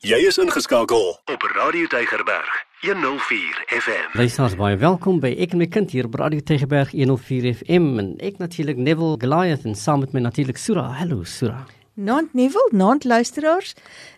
Jy 0.00 0.16
is 0.24 0.38
ingeskakel 0.40 1.10
op 1.28 1.42
Radio 1.52 1.84
Tygerberg 1.92 2.52
104 2.80 3.58
FM. 3.68 4.06
Luisteraars 4.16 4.54
baie 4.56 4.78
welkom 4.80 5.18
by 5.20 5.28
Ek 5.44 5.52
en 5.52 5.60
my 5.60 5.66
kind 5.68 5.92
hier 5.92 6.06
op 6.08 6.16
Radio 6.16 6.40
Tegeberg 6.40 6.94
104 6.96 7.50
FM 7.58 7.98
en 8.00 8.08
ek 8.24 8.38
natuurlik 8.40 8.80
Neville 8.80 9.18
Goliath 9.20 9.66
en 9.68 9.76
saam 9.76 10.00
met 10.00 10.16
my 10.16 10.22
natuurlik 10.24 10.56
Sura. 10.56 10.86
Hallo 10.96 11.20
Sura. 11.28 11.66
Nant 12.00 12.32
Neville, 12.32 12.72
nant 12.72 13.04
luisteraars. 13.04 13.74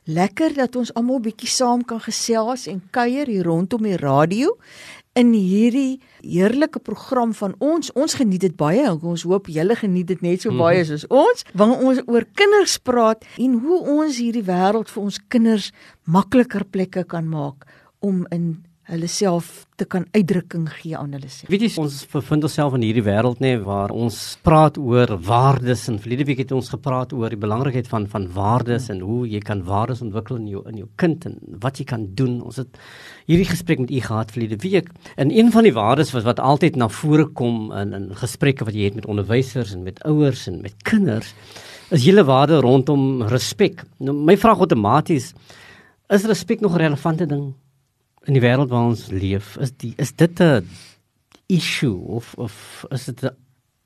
Lekker 0.06 0.54
dat 0.54 0.78
ons 0.78 0.94
almal 0.94 1.18
bietjie 1.24 1.50
saam 1.50 1.82
kan 1.82 1.98
gesels 2.06 2.68
en 2.70 2.78
kuier 2.94 3.26
hier 3.26 3.50
rondom 3.50 3.82
die 3.82 3.98
radio 3.98 4.54
in 5.18 5.32
hierdie 5.36 6.00
heerlike 6.20 6.80
program 6.80 7.34
van 7.36 7.54
ons. 7.58 7.92
Ons 7.92 8.16
geniet 8.16 8.40
dit 8.40 8.56
baie. 8.56 8.84
Ons 9.02 9.26
hoop 9.28 9.50
julle 9.52 9.76
geniet 9.76 10.08
dit 10.08 10.24
net 10.24 10.44
so 10.44 10.54
baie 10.56 10.84
soos 10.88 11.04
ons. 11.12 11.44
Wanneer 11.52 11.84
ons 11.88 12.02
oor 12.06 12.26
kinders 12.38 12.78
praat 12.80 13.26
en 13.36 13.58
hoe 13.64 13.80
ons 13.98 14.20
hierdie 14.22 14.46
wêreld 14.46 14.92
vir 14.92 15.02
ons 15.02 15.20
kinders 15.28 15.70
makliker 16.04 16.64
plekke 16.64 17.04
kan 17.08 17.28
maak 17.28 17.68
om 18.00 18.24
in 18.34 18.62
hulle 18.92 19.08
self 19.08 19.64
te 19.80 19.86
kan 19.88 20.04
uitdrukking 20.12 20.66
gee 20.68 20.96
aan 20.98 21.14
hulle 21.16 21.28
self. 21.32 21.48
Weet 21.50 21.64
jy 21.64 21.70
ons 21.80 21.94
bevind 22.12 22.44
onsself 22.46 22.74
in 22.76 22.84
hierdie 22.84 23.04
wêreld 23.06 23.40
nê 23.42 23.54
waar 23.64 23.92
ons 23.94 24.18
praat 24.44 24.76
oor 24.78 25.14
waardes 25.26 25.86
en 25.90 25.98
verlede 26.02 26.26
week 26.28 26.42
het 26.44 26.52
ons 26.52 26.68
gepraat 26.74 27.14
oor 27.16 27.32
die 27.32 27.40
belangrikheid 27.40 27.88
van 27.90 28.06
van 28.12 28.28
waardes 28.34 28.90
en 28.92 29.00
hoe 29.06 29.22
jy 29.30 29.40
kan 29.44 29.64
waardes 29.68 30.04
ontwikkel 30.04 30.38
in 30.42 30.50
jou 30.52 30.64
in 30.68 30.82
jou 30.82 30.88
kind 31.00 31.24
en 31.30 31.38
wat 31.64 31.80
jy 31.80 31.86
kan 31.88 32.04
doen. 32.18 32.38
Ons 32.44 32.60
het 32.60 32.80
hierdie 33.30 33.48
gesprek 33.48 33.80
met 33.82 33.94
u 33.94 34.02
gehad 34.04 34.34
verlede 34.34 34.60
week. 34.62 34.92
En 35.16 35.32
een 35.32 35.50
van 35.54 35.66
die 35.66 35.74
waardes 35.76 36.12
wat 36.16 36.28
wat 36.28 36.44
altyd 36.52 36.76
na 36.76 36.90
vore 36.92 37.26
kom 37.32 37.72
in 37.72 37.96
in 37.96 38.10
gesprekke 38.20 38.68
wat 38.68 38.76
jy 38.76 38.90
het 38.90 39.00
met 39.00 39.08
onderwysers 39.08 39.72
en 39.72 39.86
met 39.88 40.02
ouers 40.08 40.46
en 40.52 40.60
met 40.60 40.76
kinders 40.84 41.32
is 41.92 42.04
julle 42.04 42.24
waarde 42.24 42.60
rondom 42.64 43.24
respek. 43.28 43.84
Nou 44.00 44.14
my 44.16 44.36
vraag 44.36 44.62
outomaties 44.64 45.32
is 46.12 46.24
respek 46.28 46.60
nog 46.60 46.76
'n 46.76 46.84
relevante 46.84 47.26
ding 47.26 47.52
in 48.26 48.36
die 48.36 48.42
wêreld 48.42 48.70
waar 48.70 48.90
ons 48.92 49.08
leef, 49.10 49.56
is 49.62 49.72
die 49.82 49.94
is 49.98 50.12
dit 50.12 50.40
'n 50.40 50.68
issue 51.48 51.98
of 52.16 52.34
of 52.38 52.86
is 52.90 53.04
dit 53.04 53.24
'n 53.24 53.36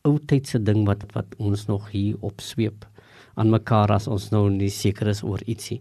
ou 0.04 0.18
tydse 0.18 0.62
ding 0.62 0.84
wat 0.86 1.04
wat 1.12 1.26
ons 1.38 1.66
nog 1.66 1.90
hier 1.90 2.16
opsweep 2.20 2.86
aan 3.34 3.50
mekaar 3.50 3.92
as 3.92 4.06
ons 4.08 4.30
nou 4.30 4.48
nie 4.50 4.70
seker 4.70 5.08
is 5.08 5.22
oor 5.22 5.40
ietsie 5.46 5.80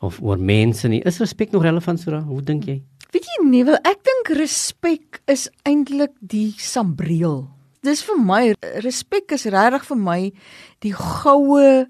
of 0.00 0.20
oor 0.22 0.38
mense 0.38 0.88
nie. 0.88 1.02
Is 1.04 1.18
respek 1.18 1.52
nog 1.52 1.62
relevant 1.62 2.00
so? 2.00 2.10
Hoe 2.20 2.42
dink 2.42 2.64
jy? 2.64 2.82
Weet 3.12 3.26
jy 3.26 3.44
nie, 3.48 3.64
wel 3.64 3.78
ek 3.88 4.04
dink 4.06 4.36
respek 4.38 5.20
is 5.26 5.48
eintlik 5.66 6.12
die 6.20 6.52
sambreel. 6.58 7.48
Dis 7.82 8.02
vir 8.02 8.18
my 8.20 8.42
respek 8.84 9.32
is 9.32 9.48
regtig 9.50 9.86
vir 9.88 9.96
my 9.96 10.20
die 10.84 10.92
goue 10.92 11.86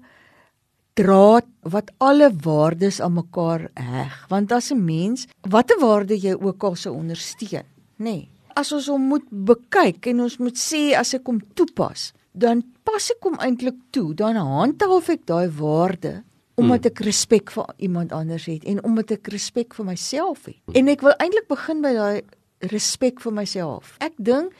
draad 0.93 1.47
wat 1.61 1.91
alle 1.97 2.31
waardes 2.43 2.99
aan 3.01 3.13
mekaar 3.13 3.69
heg. 3.73 4.25
Want 4.29 4.51
as 4.51 4.71
'n 4.71 4.85
mens 4.85 5.27
watter 5.41 5.79
waarde 5.79 6.15
jy 6.19 6.33
ook 6.33 6.63
al 6.63 6.75
sou 6.75 6.95
ondersteun 6.95 7.65
nê 8.01 8.15
nee, 8.17 8.29
as 8.57 8.71
ons 8.71 8.89
hom 8.91 9.07
moet 9.13 9.27
bekyk 9.29 10.09
en 10.11 10.25
ons 10.25 10.37
moet 10.41 10.57
sê 10.57 10.91
as 10.97 11.13
ek 11.17 11.29
hom 11.29 11.39
toepas 11.57 12.11
dan 12.33 12.63
pas 12.87 13.11
ek 13.13 13.23
hom 13.27 13.37
eintlik 13.43 13.77
toe 13.95 14.11
dan 14.17 14.39
handhaaf 14.39 15.09
ek 15.13 15.25
daai 15.29 15.49
waarde 15.59 16.21
omdat 16.61 16.85
ek 16.91 17.01
respek 17.07 17.51
vir 17.55 17.65
iemand 17.81 18.13
anders 18.13 18.45
het 18.49 18.65
en 18.69 18.83
omdat 18.85 19.15
ek 19.17 19.31
respek 19.33 19.73
vir 19.73 19.87
myself 19.87 20.45
het. 20.45 20.59
En 20.77 20.91
ek 20.91 21.01
wil 21.01 21.15
eintlik 21.17 21.47
begin 21.49 21.81
by 21.81 21.93
daai 21.95 22.21
respek 22.69 23.21
vir 23.23 23.33
myself. 23.33 23.95
Ek 24.03 24.13
dink 24.21 24.53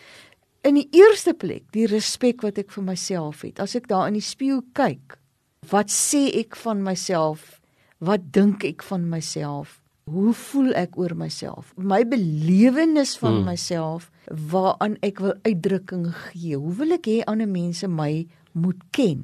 in 0.65 0.79
die 0.79 0.87
eerste 0.97 1.35
plek 1.37 1.67
die 1.75 1.85
respek 1.91 2.41
wat 2.41 2.57
ek 2.57 2.71
vir 2.73 2.87
myself 2.87 3.43
het. 3.45 3.61
As 3.61 3.75
ek 3.77 3.89
daar 3.91 4.09
in 4.09 4.17
die 4.17 4.25
spieël 4.25 4.63
kyk 4.77 5.19
Wat 5.69 5.91
sê 5.93 6.25
ek 6.39 6.55
van 6.57 6.79
myself? 6.81 7.59
Wat 8.01 8.31
dink 8.33 8.63
ek 8.65 8.81
van 8.81 9.03
myself? 9.09 9.77
Hoe 10.09 10.33
voel 10.33 10.71
ek 10.73 10.95
oor 10.97 11.13
myself? 11.13 11.69
My 11.77 12.01
belewenis 12.01 13.13
van 13.21 13.35
hmm. 13.35 13.45
myself 13.45 14.07
waaraan 14.25 14.97
ek 15.05 15.21
wil 15.21 15.35
uitdrukking 15.45 16.07
gee. 16.09 16.57
Hoe 16.57 16.73
wil 16.79 16.95
ek 16.97 17.05
hê 17.05 17.19
ander 17.29 17.47
mense 17.47 17.85
my 17.85 18.25
moet 18.57 18.81
ken? 18.97 19.21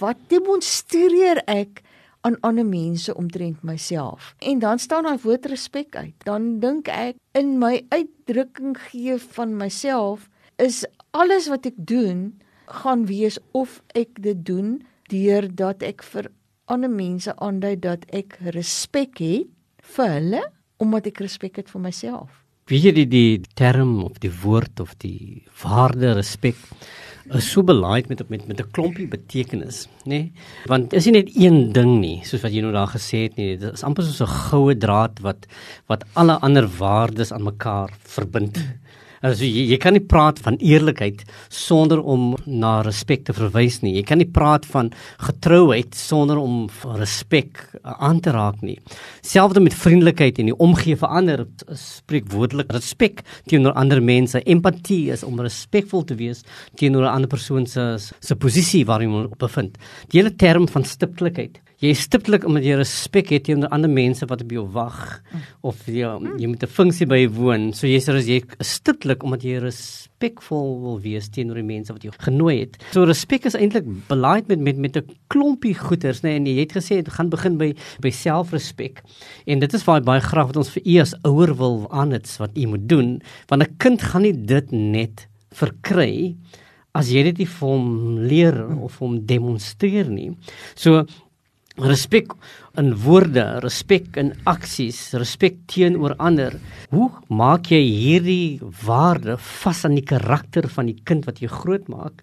Wat 0.00 0.16
demonstreer 0.32 1.42
ek 1.44 1.84
aan 2.24 2.40
ander 2.40 2.64
mense 2.64 3.12
omtrent 3.12 3.60
myself? 3.60 4.32
En 4.40 4.64
dan 4.64 4.80
staan 4.80 5.04
daai 5.04 5.20
woord 5.20 5.50
respek 5.52 6.00
uit. 6.00 6.16
Dan 6.24 6.64
dink 6.64 6.88
ek 6.88 7.20
in 7.36 7.58
my 7.60 7.84
uitdrukking 7.92 8.72
gee 8.88 9.20
van 9.36 9.52
myself 9.60 10.30
is 10.56 10.80
alles 11.12 11.52
wat 11.52 11.68
ek 11.68 11.76
doen 11.76 12.32
gaan 12.72 13.04
wees 13.04 13.36
of 13.52 13.82
ek 13.92 14.16
dit 14.24 14.40
doen 14.48 14.80
deurdat 15.14 15.84
ek 15.86 16.02
vir 16.12 16.30
ander 16.66 16.90
mense 16.90 17.34
aandui 17.44 17.76
dat 17.80 18.06
ek 18.12 18.38
respek 18.56 19.20
het 19.22 19.50
vir 19.94 20.14
hulle 20.18 20.42
omdat 20.82 21.06
ek 21.12 21.22
respek 21.24 21.60
het 21.62 21.70
vir 21.70 21.82
myself. 21.86 22.30
Wie 22.70 22.80
jy 22.80 22.94
die, 22.96 23.08
die 23.08 23.40
term 23.60 23.98
of 24.06 24.20
die 24.22 24.32
woord 24.42 24.80
of 24.80 24.94
die 25.04 25.44
waarde 25.60 26.14
respek 26.16 26.56
is 27.32 27.46
so 27.48 27.64
belaaid 27.64 28.08
met 28.08 28.20
met 28.28 28.46
met 28.48 28.60
'n 28.60 28.70
klompie 28.72 29.06
betekenis, 29.08 29.88
nê? 30.04 30.08
Nee? 30.08 30.32
Want 30.66 30.92
is 30.92 31.04
nie 31.06 31.12
net 31.12 31.30
een 31.36 31.72
ding 31.72 32.00
nie, 32.00 32.20
soos 32.24 32.42
wat 32.42 32.52
jy 32.52 32.60
nou 32.60 32.72
daar 32.72 32.88
gesê 32.88 33.24
het 33.28 33.36
nie. 33.36 33.56
Dit 33.56 33.72
is 33.72 33.84
amper 33.84 34.04
soos 34.04 34.20
'n 34.20 34.36
goue 34.50 34.74
draad 34.74 35.20
wat 35.20 35.46
wat 35.86 36.04
alle 36.14 36.38
ander 36.40 36.66
waardes 36.68 37.32
aan 37.32 37.44
mekaar 37.44 37.90
verbind. 38.00 38.58
Also 39.24 39.46
jy, 39.48 39.62
jy 39.72 39.78
kan 39.80 39.96
nie 39.96 40.04
praat 40.04 40.40
van 40.44 40.58
eerlikheid 40.60 41.22
sonder 41.48 42.02
om 42.04 42.34
na 42.44 42.74
respek 42.84 43.24
te 43.24 43.34
verwys 43.36 43.78
nie. 43.80 43.94
Jy 43.96 44.02
kan 44.10 44.20
nie 44.20 44.28
praat 44.28 44.66
van 44.68 44.90
getrouheid 45.24 45.96
sonder 45.96 46.40
om 46.42 46.66
respek 47.00 47.62
aan 47.82 48.20
te 48.24 48.34
raak 48.36 48.60
nie. 48.60 48.76
Selfs 49.24 49.56
met 49.64 49.76
vriendelikheid 49.78 50.42
en 50.42 50.50
die 50.52 50.58
omgee 50.66 50.98
vir 51.00 51.16
ander 51.20 51.46
spreek 51.80 52.28
woordelik 52.34 52.72
respek 52.76 53.24
teenoor 53.48 53.72
ander 53.80 54.02
mense. 54.04 54.42
Empatie 54.44 55.08
is 55.14 55.24
om 55.24 55.40
respekvol 55.40 56.04
te 56.04 56.18
wees 56.20 56.44
teenoor 56.76 57.08
'n 57.08 57.14
ander 57.16 57.28
persoon 57.28 57.66
se 57.66 57.96
se 58.20 58.34
posisie 58.36 58.84
waarin 58.84 59.10
jy 59.10 59.28
bevind. 59.38 59.78
Die 60.10 60.20
hele 60.20 60.36
term 60.36 60.68
van 60.68 60.84
stiptelikheid 60.84 61.60
jy 61.82 61.90
is 61.94 62.04
stiptelik 62.06 62.44
omdat 62.46 62.64
jy 62.66 62.76
respek 62.78 63.32
het 63.34 63.46
teenoor 63.48 63.72
ander 63.74 63.90
mense 63.90 64.26
wat 64.30 64.44
op 64.44 64.52
jou 64.54 64.64
wag 64.74 64.98
of 65.66 65.80
jy 65.90 66.06
jy 66.38 66.48
moet 66.50 66.62
'n 66.62 66.70
funksie 66.70 67.06
by 67.06 67.26
woon. 67.28 67.72
So 67.72 67.86
jy 67.86 67.98
sê 67.98 68.14
as 68.14 68.26
jy 68.26 68.42
stiptelik 68.60 69.22
omdat 69.22 69.42
jy 69.42 69.58
respekvol 69.58 70.80
wil 70.80 71.00
wees 71.00 71.28
teenoor 71.28 71.56
die 71.56 71.66
mense 71.66 71.92
wat 71.92 72.02
jou 72.02 72.12
genooi 72.18 72.60
het. 72.60 72.78
So 72.92 73.04
respek 73.04 73.46
is 73.46 73.54
eintlik 73.54 73.84
belaaid 74.08 74.48
met 74.48 74.60
met 74.60 74.76
met 74.76 74.96
'n 74.96 75.16
klompie 75.28 75.74
goeders, 75.74 76.22
nê, 76.22 76.28
nee, 76.28 76.36
en 76.36 76.46
jy 76.46 76.60
het 76.60 76.72
gesê 76.72 77.02
dit 77.02 77.08
gaan 77.08 77.28
begin 77.28 77.58
by 77.58 77.74
by 78.00 78.10
selfrespek. 78.10 79.02
En 79.46 79.58
dit 79.58 79.74
is 79.74 79.84
baie 79.84 80.00
baie 80.00 80.20
graag 80.20 80.46
wat 80.46 80.56
ons 80.56 80.70
vir 80.70 80.82
u 80.86 80.98
as 81.00 81.14
ouer 81.24 81.54
wil 81.56 81.90
aanits 81.90 82.38
wat 82.38 82.56
u 82.56 82.66
moet 82.66 82.88
doen, 82.88 83.22
want 83.48 83.62
'n 83.62 83.76
kind 83.78 84.02
gaan 84.02 84.22
nie 84.22 84.32
dit 84.32 84.72
net 84.72 85.28
verkry 85.52 86.36
as 86.94 87.10
jy 87.10 87.24
dit 87.24 87.38
nie 87.42 87.50
vir 87.50 87.68
hom 87.68 88.18
leer 88.30 88.58
of 88.86 88.98
hom 89.02 89.18
demonstreer 89.26 90.08
nie. 90.10 90.30
So 90.78 91.04
respek 91.82 92.32
in 92.78 92.92
woorde, 93.02 93.42
respek 93.64 94.16
in 94.20 94.32
aksies, 94.46 95.12
respek 95.18 95.56
teenoor 95.70 96.14
ander. 96.22 96.54
Hoe 96.94 97.10
maak 97.28 97.72
jy 97.72 97.82
hierdie 97.82 98.60
waarde 98.84 99.36
vas 99.62 99.84
aan 99.84 99.98
die 99.98 100.06
karakter 100.06 100.68
van 100.70 100.86
die 100.90 101.00
kind 101.04 101.26
wat 101.26 101.42
jy 101.42 101.50
grootmaak? 101.50 102.22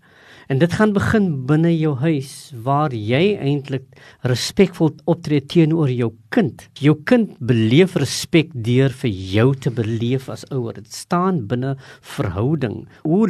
En 0.51 0.59
dit 0.59 0.73
gaan 0.75 0.91
begin 0.91 1.27
binne 1.47 1.71
jou 1.71 1.93
huis 2.01 2.51
waar 2.63 2.91
jy 2.91 3.37
eintlik 3.39 3.85
respekvol 4.27 4.91
optree 5.07 5.43
teenoor 5.43 5.91
jou 5.91 6.09
kind. 6.35 6.65
Jou 6.79 6.97
kind 7.07 7.37
beleef 7.39 7.95
respek 7.95 8.51
deur 8.51 8.91
vir 9.03 9.11
jou 9.11 9.47
te 9.55 9.71
beleef 9.71 10.27
as 10.31 10.43
ouer. 10.51 10.79
Dit 10.79 10.91
staan 10.91 11.45
binne 11.47 11.77
verhouding. 12.17 12.83
Hoe 13.07 13.29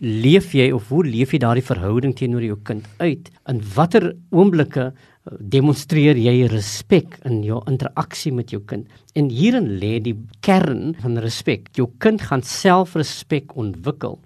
leef 0.00 0.54
jy 0.54 0.70
of 0.72 0.88
hoe 0.94 1.02
leef 1.04 1.34
jy 1.34 1.42
daardie 1.42 1.66
verhouding 1.66 2.14
teenoor 2.14 2.46
jou 2.46 2.58
kind 2.62 2.86
uit? 3.02 3.32
In 3.50 3.58
watter 3.74 4.12
oomblikke 4.30 4.92
demonstreer 5.24 6.18
jy 6.18 6.46
respek 6.48 7.18
in 7.28 7.42
jou 7.44 7.60
interaksie 7.68 8.32
met 8.32 8.52
jou 8.54 8.62
kind. 8.66 8.88
En 9.14 9.28
hierin 9.28 9.68
lê 9.80 9.98
die 10.02 10.16
kern 10.44 10.94
van 11.00 11.18
respek. 11.20 11.68
Jou 11.76 11.90
kind 11.98 12.22
gaan 12.22 12.42
selfrespek 12.42 13.56
ontwikkel 13.56 14.18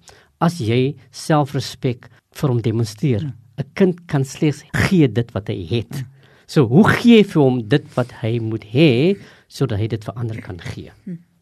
as 0.45 0.61
jy 0.61 0.95
selfrespek 1.11 2.09
vir 2.35 2.51
hom 2.51 2.61
demonstreer. 2.63 3.33
'n 3.59 3.65
Kind 3.75 4.07
kan 4.07 4.25
slegs 4.25 4.65
gee 4.89 5.09
dit 5.09 5.31
wat 5.33 5.49
hy 5.49 5.67
het. 5.71 6.05
So 6.47 6.67
hoe 6.67 6.85
gee 6.89 7.19
jy 7.19 7.25
vir 7.25 7.43
hom 7.43 7.63
dit 7.69 7.85
wat 7.95 8.11
hy 8.23 8.39
moet 8.39 8.65
hê 8.65 9.17
sodat 9.49 9.79
hy 9.79 9.87
dit 9.87 10.05
vir 10.05 10.15
ander 10.15 10.41
kan 10.43 10.59
gee? 10.59 10.91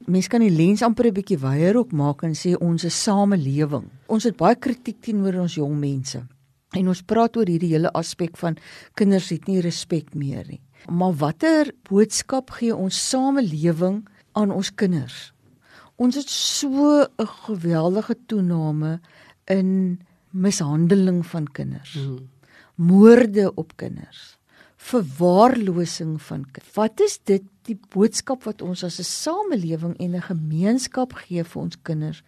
Mens 0.06 0.28
kan 0.28 0.40
die 0.40 0.50
lens 0.50 0.82
amper 0.82 1.06
'n 1.06 1.14
bietjie 1.14 1.38
wyer 1.38 1.78
op 1.78 1.92
maak 1.92 2.22
en 2.22 2.34
sê 2.34 2.56
ons 2.60 2.84
is 2.84 3.02
samelewing. 3.02 3.84
Ons 4.08 4.24
het 4.24 4.36
baie 4.36 4.56
kritiek 4.56 5.00
teenoor 5.00 5.40
ons 5.40 5.54
jong 5.54 5.78
mense. 5.78 6.22
En 6.72 6.88
ons 6.88 7.02
praat 7.02 7.36
oor 7.36 7.48
hierdie 7.48 7.74
hele 7.74 7.92
aspek 7.92 8.36
van 8.40 8.56
kinders 8.94 9.28
het 9.34 9.46
nie 9.46 9.60
respek 9.60 10.14
meer 10.14 10.46
nie. 10.48 10.60
Maar 10.88 11.14
watter 11.20 11.70
boodskap 11.88 12.50
gee 12.58 12.74
ons 12.74 12.96
samelewing 13.08 14.02
aan 14.32 14.50
ons 14.50 14.72
kinders? 14.74 15.32
Ons 15.96 16.16
het 16.16 16.28
so 16.28 17.04
'n 17.04 17.26
geweldige 17.46 18.16
toename 18.26 19.00
in 19.46 20.00
mishandeling 20.30 21.26
van 21.26 21.46
kinders. 21.52 21.92
Hmm. 21.92 22.28
Moorde 22.74 23.54
op 23.54 23.76
kinders. 23.76 24.38
verwaarlosing 24.82 26.22
van 26.22 26.44
kind. 26.50 26.66
Wat 26.74 27.00
is 27.00 27.20
dit 27.24 27.42
die 27.68 27.78
boodskap 27.94 28.42
wat 28.48 28.62
ons 28.62 28.84
as 28.84 28.98
'n 28.98 29.04
samelewing 29.04 29.96
en 29.98 30.16
'n 30.16 30.22
gemeenskap 30.22 31.12
gee 31.12 31.44
vir 31.44 31.62
ons 31.62 31.76
kinders 31.82 32.22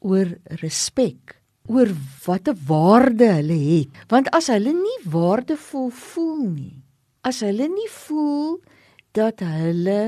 oor 0.00 0.26
respek? 0.44 1.39
Oor 1.70 1.90
watter 2.26 2.56
waarde 2.68 3.28
hulle 3.38 3.58
het 3.62 4.04
want 4.12 4.30
as 4.36 4.50
hulle 4.52 4.72
nie 4.76 4.98
waardevol 5.14 5.90
voel 5.94 6.46
nie 6.48 6.76
as 7.26 7.42
hulle 7.46 7.68
nie 7.70 7.90
voel 7.94 8.58
dat 9.18 9.44
hulle 9.44 10.00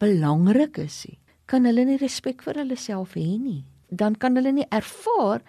belangrik 0.00 0.80
is 0.84 1.02
nie 1.08 1.18
kan 1.50 1.66
hulle 1.68 1.84
nie 1.88 1.98
respek 2.00 2.44
vir 2.46 2.62
hulle 2.62 2.78
self 2.78 3.16
hê 3.18 3.28
nie 3.36 3.62
dan 3.90 4.16
kan 4.22 4.38
hulle 4.38 4.54
nie 4.54 4.68
ervaar 4.70 5.42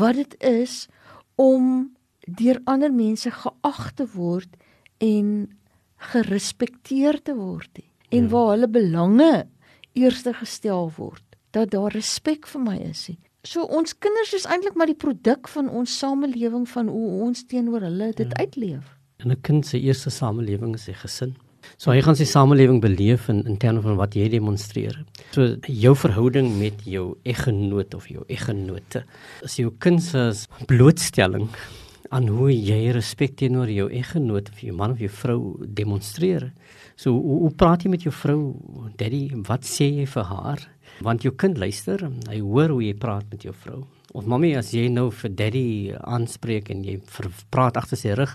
wat 0.00 0.18
dit 0.20 0.36
is 0.48 0.86
om 1.38 1.90
deur 2.40 2.60
ander 2.70 2.92
mense 2.92 3.30
geag 3.30 3.84
te 3.98 4.06
word 4.14 4.58
en 5.04 5.48
gerespekteer 6.12 7.18
te 7.22 7.34
word 7.34 7.70
nie. 7.78 7.90
en 8.10 8.22
ja. 8.24 8.30
waar 8.32 8.50
hulle 8.54 8.68
belange 8.68 9.46
eerste 9.98 10.32
gestel 10.34 10.92
word 10.96 11.24
dat 11.50 11.72
daar 11.72 11.92
respek 11.92 12.46
vir 12.46 12.60
my 12.60 12.76
is 12.90 13.08
nie. 13.08 13.27
So 13.44 13.62
ons 13.62 13.98
kinders 13.98 14.34
is 14.34 14.46
eintlik 14.46 14.74
maar 14.74 14.90
die 14.90 14.98
produk 14.98 15.48
van 15.48 15.68
ons 15.68 15.98
samelewing 15.98 16.68
van 16.68 16.88
hoe 16.88 17.10
ons 17.28 17.44
teenoor 17.46 17.80
hulle 17.80 18.12
dit 18.12 18.32
ja. 18.32 18.44
uitleef 18.44 18.96
en 19.18 19.30
'n 19.30 19.40
kind 19.42 19.66
se 19.66 19.80
eerste 19.80 20.10
samelewing 20.10 20.74
is 20.74 20.84
sy 20.84 20.92
gesin 20.92 21.36
So 21.76 21.92
hy 21.92 22.00
gaan 22.00 22.16
sy 22.16 22.24
samelewing 22.28 22.80
beleef 22.80 23.28
in 23.28 23.42
in 23.46 23.58
terme 23.60 23.82
van 23.84 23.98
wat 23.98 24.14
jy 24.16 24.28
demonstreer. 24.32 25.04
So 25.34 25.56
jou 25.66 25.94
verhouding 25.98 26.58
met 26.58 26.84
jou 26.88 27.18
eggenoot 27.28 27.94
of 27.94 28.08
jou 28.08 28.24
eggenote 28.28 29.04
is 29.44 29.58
jou 29.60 29.72
kind 29.78 30.02
se 30.02 30.46
blootstelling 30.70 31.50
aan 32.14 32.28
hoe 32.32 32.48
jy 32.50 32.92
respek 32.96 33.36
teenoor 33.36 33.68
jou 33.68 33.88
eggenoot 33.92 34.48
of 34.48 34.62
jou 34.64 34.74
man 34.76 34.94
of 34.96 35.02
jou 35.02 35.10
vrou 35.12 35.40
demonstreer. 35.60 36.48
So 36.96 37.12
hoe, 37.12 37.42
hoe 37.44 37.52
praat 37.52 37.84
jy 37.84 37.92
met 37.92 38.06
jou 38.06 38.14
vrou? 38.14 38.40
Daddy, 38.96 39.28
wat 39.46 39.68
sê 39.68 39.90
jy 40.00 40.06
vir 40.08 40.28
haar? 40.32 40.64
Want 41.04 41.22
jou 41.22 41.34
kind 41.38 41.58
luister, 41.58 42.02
hy 42.30 42.40
hoor 42.42 42.74
hoe 42.74 42.82
jy 42.82 42.94
praat 42.98 43.28
met 43.30 43.46
jou 43.46 43.54
vrou. 43.54 43.84
Of 44.16 44.24
mammy 44.24 44.54
as 44.56 44.70
jy 44.72 44.86
nou 44.88 45.10
vir 45.12 45.32
daddy 45.36 45.92
aanspreek 46.00 46.70
en 46.72 46.80
jy 46.86 46.94
praat 47.52 47.76
agter 47.76 47.98
sy 48.00 48.14
rug 48.16 48.30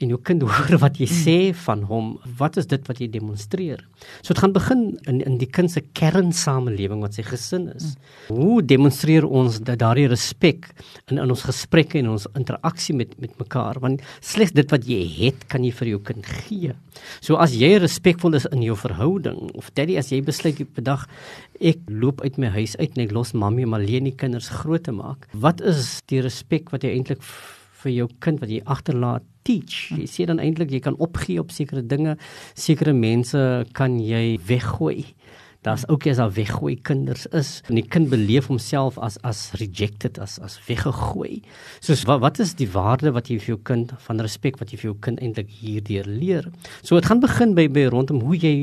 en 0.00 0.12
jou 0.14 0.18
kind 0.24 0.44
hoor 0.48 0.78
wat 0.80 0.96
jy 0.96 1.08
sê 1.12 1.34
van 1.66 1.82
hom, 1.90 2.14
wat 2.38 2.56
is 2.56 2.70
dit 2.70 2.88
wat 2.88 3.02
jy 3.02 3.10
demonstreer? 3.12 3.82
So 4.22 4.32
dit 4.32 4.40
gaan 4.40 4.54
begin 4.56 4.86
in 5.10 5.20
in 5.28 5.36
die 5.42 5.48
kind 5.50 5.68
se 5.72 5.82
kernsamelewing 5.98 7.04
wat 7.04 7.18
sy 7.18 7.26
gesin 7.28 7.68
is. 7.74 7.92
Hoe 8.30 8.62
demonstreer 8.64 9.26
ons 9.28 9.60
dat 9.60 9.82
daardie 9.82 10.08
respek 10.08 10.70
in 11.10 11.20
in 11.20 11.28
ons 11.28 11.44
gesprekke 11.50 12.00
en 12.00 12.14
ons 12.14 12.28
interaksie 12.32 12.96
met 12.96 13.12
met 13.20 13.36
mekaar? 13.42 13.82
Want 13.84 14.00
slegs 14.24 14.56
dit 14.56 14.72
wat 14.72 14.88
jy 14.88 15.02
het, 15.18 15.44
kan 15.52 15.68
jy 15.68 15.74
vir 15.82 15.92
jou 15.92 16.00
kind 16.12 16.32
gee. 16.40 16.72
So 17.20 17.36
as 17.36 17.52
jy 17.52 17.74
respekvol 17.76 18.40
is 18.40 18.48
in 18.54 18.64
jou 18.64 18.76
verhouding 18.78 19.50
of 19.52 19.68
daddy 19.76 20.00
as 20.00 20.08
jy 20.12 20.22
besluit 20.24 20.64
op 20.64 20.80
'n 20.80 20.84
dag 20.84 21.06
ek 21.60 21.78
loop 21.88 22.22
uit 22.24 22.38
my 22.38 22.48
huis 22.48 22.76
uit 22.80 22.96
en 22.96 23.04
ek 23.04 23.12
los 23.12 23.32
mammy 23.32 23.64
om 23.64 23.74
alleen 23.74 24.04
die 24.04 24.16
kinders 24.16 24.48
groot 24.48 24.82
te 24.84 24.92
maak. 24.92 25.09
Wat 25.32 25.60
is 25.60 25.98
die 26.10 26.22
respek 26.24 26.70
wat 26.74 26.84
jy 26.84 26.94
eintlik 26.96 27.22
vir 27.82 27.92
jou 27.92 28.08
kind 28.20 28.40
wat 28.42 28.52
jy 28.52 28.60
agterlaat 28.64 29.24
teach? 29.46 29.90
Jy 29.96 30.06
sê 30.10 30.26
dan 30.28 30.42
eintlik 30.42 30.72
jy 30.74 30.82
kan 30.84 30.98
opgee 31.00 31.40
op 31.40 31.52
sekere 31.54 31.82
dinge, 31.82 32.16
sekere 32.54 32.92
mense 32.96 33.38
kan 33.76 33.98
jy 34.00 34.38
weggooi. 34.46 35.06
Daar's 35.60 35.88
ook 35.88 36.06
as 36.08 36.18
al 36.18 36.30
weggooi 36.32 36.78
kinders 36.80 37.26
is 37.36 37.60
en 37.68 37.76
die 37.76 37.84
kind 37.84 38.08
beleef 38.08 38.46
homself 38.48 38.96
as 38.98 39.18
as 39.28 39.50
rejected 39.60 40.16
as 40.18 40.38
as 40.40 40.56
weggegooi. 40.64 41.42
So 41.84 41.92
wat 42.08 42.22
wat 42.24 42.40
is 42.40 42.54
die 42.56 42.68
waarde 42.72 43.12
wat 43.12 43.28
jy 43.28 43.36
vir 43.42 43.52
jou 43.54 43.58
kind 43.68 43.92
van 44.06 44.24
respek 44.24 44.56
wat 44.56 44.72
jy 44.72 44.80
vir 44.80 44.88
jou 44.88 44.96
kind 45.04 45.20
eintlik 45.20 45.52
hierdeur 45.52 46.08
leer? 46.08 46.48
So 46.80 46.96
dit 46.96 47.10
gaan 47.10 47.20
begin 47.20 47.52
by 47.58 47.68
by 47.68 47.90
rondom 47.92 48.22
hoe 48.24 48.40
jy 48.40 48.54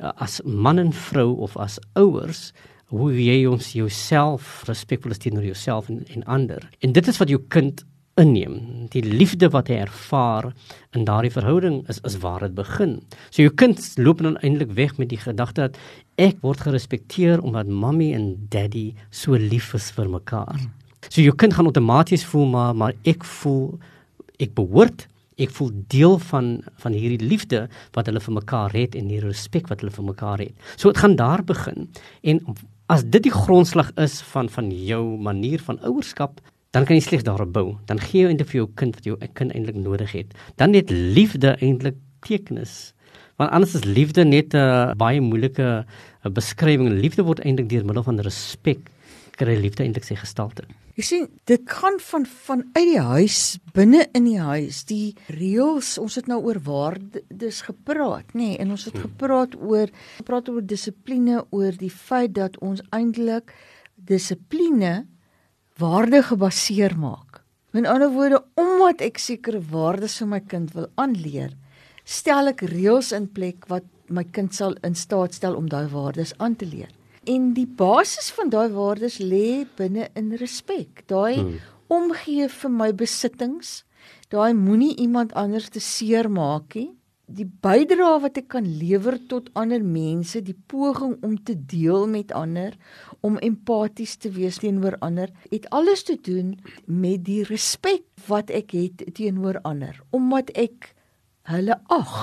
uh, 0.00 0.14
as 0.16 0.40
man 0.44 0.80
en 0.80 0.92
vrou 0.92 1.34
of 1.44 1.56
as 1.60 1.76
ouers 2.00 2.54
hoe 2.88 3.10
jy 3.12 3.42
ons 3.48 3.72
jouself 3.76 4.62
respekvol 4.68 5.12
is 5.12 5.20
teenoor 5.20 5.44
jouself 5.44 5.88
en 5.92 6.04
en 6.14 6.24
ander. 6.24 6.64
En 6.80 6.92
dit 6.92 7.08
is 7.08 7.20
wat 7.20 7.28
jou 7.28 7.40
kind 7.52 7.84
inneem. 8.18 8.88
Die 8.92 9.04
liefde 9.04 9.50
wat 9.54 9.68
hy 9.70 9.82
ervaar 9.84 10.50
in 10.96 11.04
daardie 11.06 11.32
verhouding 11.32 11.82
is 11.92 12.00
is 12.08 12.18
waar 12.22 12.46
dit 12.46 12.54
begin. 12.56 12.98
So 13.30 13.44
jou 13.44 13.52
kind 13.54 13.82
loop 14.00 14.22
dan 14.24 14.38
eintlik 14.42 14.72
weg 14.78 14.96
met 14.98 15.12
die 15.12 15.20
gedagte 15.20 15.68
dat 15.68 15.78
ek 16.18 16.40
word 16.42 16.64
gerespekteer 16.66 17.42
omdat 17.44 17.68
mammy 17.68 18.10
en 18.16 18.32
daddy 18.50 18.94
so 19.10 19.36
lief 19.38 19.74
is 19.78 19.90
vir 19.94 20.08
mekaar. 20.10 20.58
So 21.08 21.22
jou 21.22 21.34
kind 21.36 21.54
gaan 21.54 21.70
outomaties 21.70 22.26
voel 22.26 22.48
maar 22.54 22.74
maar 22.74 22.96
ek 23.04 23.24
voel 23.38 23.78
ek 24.38 24.56
behoort 24.56 25.06
ek 25.38 25.52
voel 25.54 25.70
deel 25.92 26.18
van 26.30 26.48
van 26.82 26.96
hierdie 26.96 27.22
liefde 27.22 27.66
wat 27.94 28.10
hulle 28.10 28.22
vir 28.24 28.34
mekaar 28.40 28.74
het 28.74 28.96
en 28.98 29.12
die 29.12 29.20
respek 29.22 29.70
wat 29.70 29.84
hulle 29.84 29.94
vir 29.94 30.08
mekaar 30.08 30.42
het. 30.42 30.54
So 30.76 30.90
dit 30.90 30.98
gaan 31.04 31.16
daar 31.20 31.44
begin 31.46 31.86
en 32.22 32.42
as 32.88 33.04
dit 33.04 33.22
die 33.22 33.34
grondslag 33.34 33.92
is 34.00 34.20
van 34.32 34.48
van 34.48 34.70
jou 34.72 35.02
manier 35.20 35.60
van 35.60 35.80
ouerskap 35.84 36.40
dan 36.76 36.84
kan 36.84 36.98
jy 36.98 37.02
slegs 37.04 37.24
daarop 37.24 37.52
bou. 37.52 37.66
Dan 37.88 38.00
gee 38.00 38.24
jy 38.26 38.32
eintlik 38.32 38.50
vir 38.50 38.60
jou 38.60 38.68
kind 38.76 38.96
wat 38.96 39.06
jou 39.08 39.16
kind 39.38 39.54
eintlik 39.56 39.78
nodig 39.80 40.12
het. 40.12 40.34
Dan 40.60 40.74
net 40.76 40.90
liefde 40.92 41.54
eintlik 41.64 41.96
tekenis. 42.26 42.92
Want 43.40 43.54
anders 43.56 43.74
is 43.78 43.86
liefde 43.88 44.24
net 44.24 44.52
'n 44.52 44.56
uh, 44.56 44.94
baie 44.94 45.20
moeilike 45.20 45.84
uh, 45.84 46.30
beskrywing. 46.30 47.00
Liefde 47.00 47.24
word 47.24 47.40
eintlik 47.40 47.68
deur 47.68 47.84
middel 47.84 48.02
van 48.02 48.20
respek 48.20 48.78
kry 49.36 49.56
liefde 49.56 49.82
eintlik 49.82 50.04
sy 50.04 50.14
gestalte. 50.14 50.64
Jy 50.98 51.04
sien, 51.06 51.26
dit 51.46 51.62
gaan 51.70 52.00
van 52.02 52.24
van 52.26 52.62
uit 52.74 52.88
die 52.88 52.98
huis, 52.98 53.42
binne 53.70 54.00
in 54.18 54.24
die 54.26 54.40
huis, 54.42 54.80
die 54.88 55.12
reëls, 55.30 55.92
ons 56.02 56.16
het 56.18 56.26
nou 56.26 56.40
oor 56.42 56.58
waardes 56.66 57.60
gepraat, 57.68 58.32
nê, 58.34 58.48
nee, 58.48 58.56
en 58.58 58.72
ons 58.74 58.88
het 58.88 58.96
hmm. 58.96 59.04
gepraat 59.06 59.54
oor 59.62 59.92
gepraat 60.16 60.50
oor 60.50 60.66
dissipline, 60.66 61.44
oor 61.54 61.78
die 61.78 61.92
feit 61.94 62.34
dat 62.34 62.58
ons 62.58 62.82
eintlik 62.90 63.54
dissipline 64.10 65.06
waarde 65.78 66.24
gebaseer 66.32 66.98
maak. 66.98 67.44
In 67.78 67.86
ander 67.86 68.10
woorde, 68.10 68.42
omdat 68.58 69.06
ek 69.06 69.22
sekere 69.22 69.62
waardes 69.70 70.18
vir 70.18 70.32
my 70.34 70.42
kind 70.50 70.74
wil 70.74 70.90
aanleer, 70.98 71.54
stel 72.02 72.50
ek 72.50 72.66
reëls 72.74 73.14
in 73.14 73.30
plek 73.30 73.70
wat 73.70 73.86
my 74.10 74.26
kind 74.34 74.50
sal 74.50 74.74
in 74.82 74.98
staat 74.98 75.38
stel 75.38 75.54
om 75.54 75.70
daai 75.70 75.86
waardes 75.94 76.34
aan 76.42 76.58
te 76.58 76.66
leer. 76.66 76.90
En 77.28 77.52
die 77.56 77.68
basis 77.68 78.30
van 78.36 78.52
daai 78.52 78.68
waardes 78.72 79.18
lê 79.20 79.66
binne 79.76 80.08
in 80.16 80.32
respek. 80.40 81.04
Daai 81.12 81.36
hmm. 81.36 81.58
omgee 81.92 82.48
vir 82.48 82.72
my 82.72 82.92
besittings, 82.96 83.82
daai 84.32 84.54
moenie 84.56 84.94
iemand 84.96 85.34
anders 85.36 85.68
te 85.72 85.82
seermaak 85.84 86.78
nie 86.78 86.92
die 87.28 87.44
bydrae 87.44 88.20
wat 88.22 88.38
ek 88.40 88.48
kan 88.54 88.66
lewer 88.80 89.18
tot 89.28 89.50
ander 89.58 89.82
mense, 89.84 90.40
die 90.40 90.56
poging 90.72 91.18
om 91.24 91.36
te 91.44 91.54
deel 91.68 92.06
met 92.08 92.32
ander, 92.32 92.72
om 93.20 93.36
empaties 93.44 94.16
te 94.16 94.32
wees 94.32 94.60
teenoor 94.62 94.96
ander, 95.04 95.30
het 95.52 95.68
alles 95.74 96.06
te 96.08 96.16
doen 96.16 96.54
met 96.86 97.26
die 97.28 97.42
respek 97.48 98.06
wat 98.28 98.52
ek 98.54 98.72
het 98.76 99.04
teenoor 99.18 99.60
ander, 99.68 100.00
omdat 100.10 100.52
ek 100.56 100.94
hulle 101.52 101.76
ag, 101.92 102.16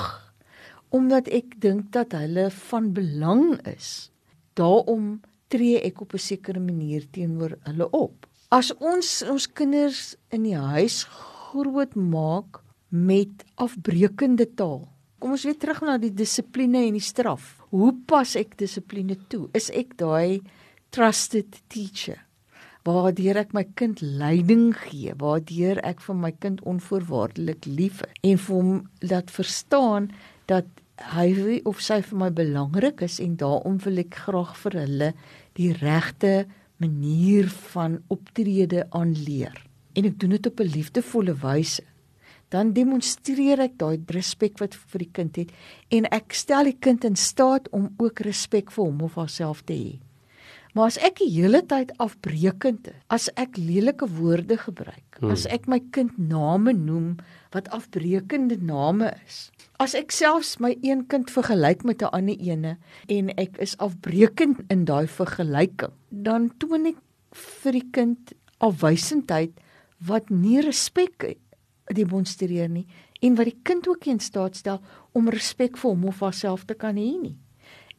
omdat 0.89 1.29
ek 1.29 1.59
dink 1.61 1.91
dat 1.93 2.17
hulle 2.17 2.49
van 2.69 2.91
belang 2.97 3.47
is. 3.69 4.09
Daarom 4.55 5.21
tree 5.51 5.79
ek 5.83 6.01
op 6.01 6.13
'n 6.13 6.17
sekere 6.17 6.59
manier 6.59 7.05
teenoor 7.11 7.57
hulle 7.67 7.89
op. 7.91 8.27
As 8.49 8.71
ons 8.79 9.21
ons 9.23 9.47
kinders 9.47 10.15
in 10.31 10.43
die 10.43 10.57
huis 10.57 11.03
groot 11.03 11.95
maak 11.95 12.63
met 12.89 13.43
afbreekende 13.55 14.47
taal 14.55 14.87
Kom 15.25 15.33
ons 15.33 15.45
weer 15.47 15.55
terug 15.57 15.79
na 15.81 15.95
die 15.97 16.11
dissipline 16.13 16.83
en 16.85 16.97
die 16.97 17.01
straf. 17.01 17.55
Hoe 17.71 17.93
pas 18.05 18.35
ek 18.37 18.51
dissipline 18.59 19.15
toe? 19.31 19.47
Is 19.57 19.71
ek 19.73 19.95
daai 19.97 20.43
trusted 20.93 21.55
teacher? 21.73 22.19
Waardeur 22.85 23.39
ek 23.41 23.55
my 23.57 23.63
kind 23.79 24.03
leiding 24.03 24.67
gee, 24.83 25.15
waardeur 25.17 25.79
ek 25.81 26.03
vir 26.05 26.19
my 26.19 26.29
kind 26.43 26.59
onvoorwaardelik 26.69 27.65
lief 27.65 28.03
en 28.21 28.37
vir 28.37 28.53
hom 28.53 28.75
laat 29.01 29.33
verstaan 29.33 30.11
dat 30.51 30.69
hy 31.15 31.61
of 31.65 31.81
sy 31.83 32.01
vir 32.01 32.17
my 32.17 32.29
belangrik 32.31 33.01
is 33.01 33.19
en 33.19 33.35
daarom 33.35 33.79
wil 33.83 33.99
ek 33.99 34.15
graag 34.27 34.55
vir 34.63 34.79
hulle 34.79 35.09
die 35.59 35.73
regte 35.73 36.45
manier 36.79 37.49
van 37.73 37.99
optrede 38.07 38.85
aanleer. 38.91 39.55
En 39.95 40.05
ek 40.05 40.19
doen 40.19 40.35
dit 40.35 40.47
op 40.47 40.59
'n 40.59 40.71
liefdevolle 40.71 41.35
wyse 41.43 41.83
dan 42.49 42.73
demonstreer 42.73 43.59
ek 43.59 43.77
daai 43.81 43.99
respek 44.13 44.59
wat 44.61 44.75
vir 44.75 44.99
die 44.99 45.11
kind 45.11 45.37
het 45.41 45.51
en 45.95 46.07
ek 46.13 46.33
stel 46.33 46.69
die 46.69 46.77
kind 46.79 47.03
in 47.07 47.15
staat 47.15 47.67
om 47.75 47.89
ook 47.97 48.21
respek 48.27 48.71
vir 48.71 48.85
hom 48.85 49.01
of 49.01 49.15
haarself 49.15 49.63
te 49.65 49.73
hê. 49.73 49.93
Maar 50.75 50.91
as 50.91 50.97
ek 51.07 51.21
die 51.21 51.31
hele 51.31 51.61
tyd 51.63 51.93
afbreekend 52.03 52.89
is, 52.91 52.95
as 53.07 53.29
ek 53.39 53.55
lelike 53.55 54.09
woorde 54.17 54.57
gebruik, 54.59 55.19
hmm. 55.21 55.31
as 55.31 55.45
ek 55.47 55.69
my 55.71 55.79
kind 55.95 56.17
name 56.19 56.73
noem 56.75 57.15
wat 57.55 57.69
afbreekende 57.75 58.57
name 58.59 59.13
is, 59.25 59.49
as 59.79 59.95
ek 59.95 60.11
selfs 60.11 60.57
my 60.63 60.73
een 60.83 61.05
kind 61.11 61.31
vergelyk 61.31 61.83
met 61.87 62.03
'n 62.03 62.11
ander 62.11 62.39
ene 62.39 62.77
en 63.07 63.31
ek 63.39 63.57
is 63.63 63.77
afbreekend 63.77 64.59
in 64.69 64.85
daai 64.85 65.07
vergelyking, 65.07 65.93
dan 66.09 66.51
toon 66.59 66.85
ek 66.91 66.99
vir 67.31 67.71
die 67.71 67.89
kind 67.91 68.33
afwysendheid 68.59 69.53
wat 69.99 70.29
nie 70.29 70.61
respek 70.61 71.37
demonstreer 71.93 72.69
nie 72.69 72.87
en 73.21 73.35
wat 73.35 73.45
die 73.45 73.59
kind 73.63 73.87
ook 73.87 74.05
in 74.05 74.19
staat 74.19 74.55
stel 74.55 74.81
om 75.13 75.29
respek 75.29 75.77
vir 75.77 75.89
hom 75.89 76.05
of 76.05 76.19
haarself 76.19 76.65
te 76.65 76.75
kan 76.75 76.95
hê 76.95 77.11
nie. 77.21 77.37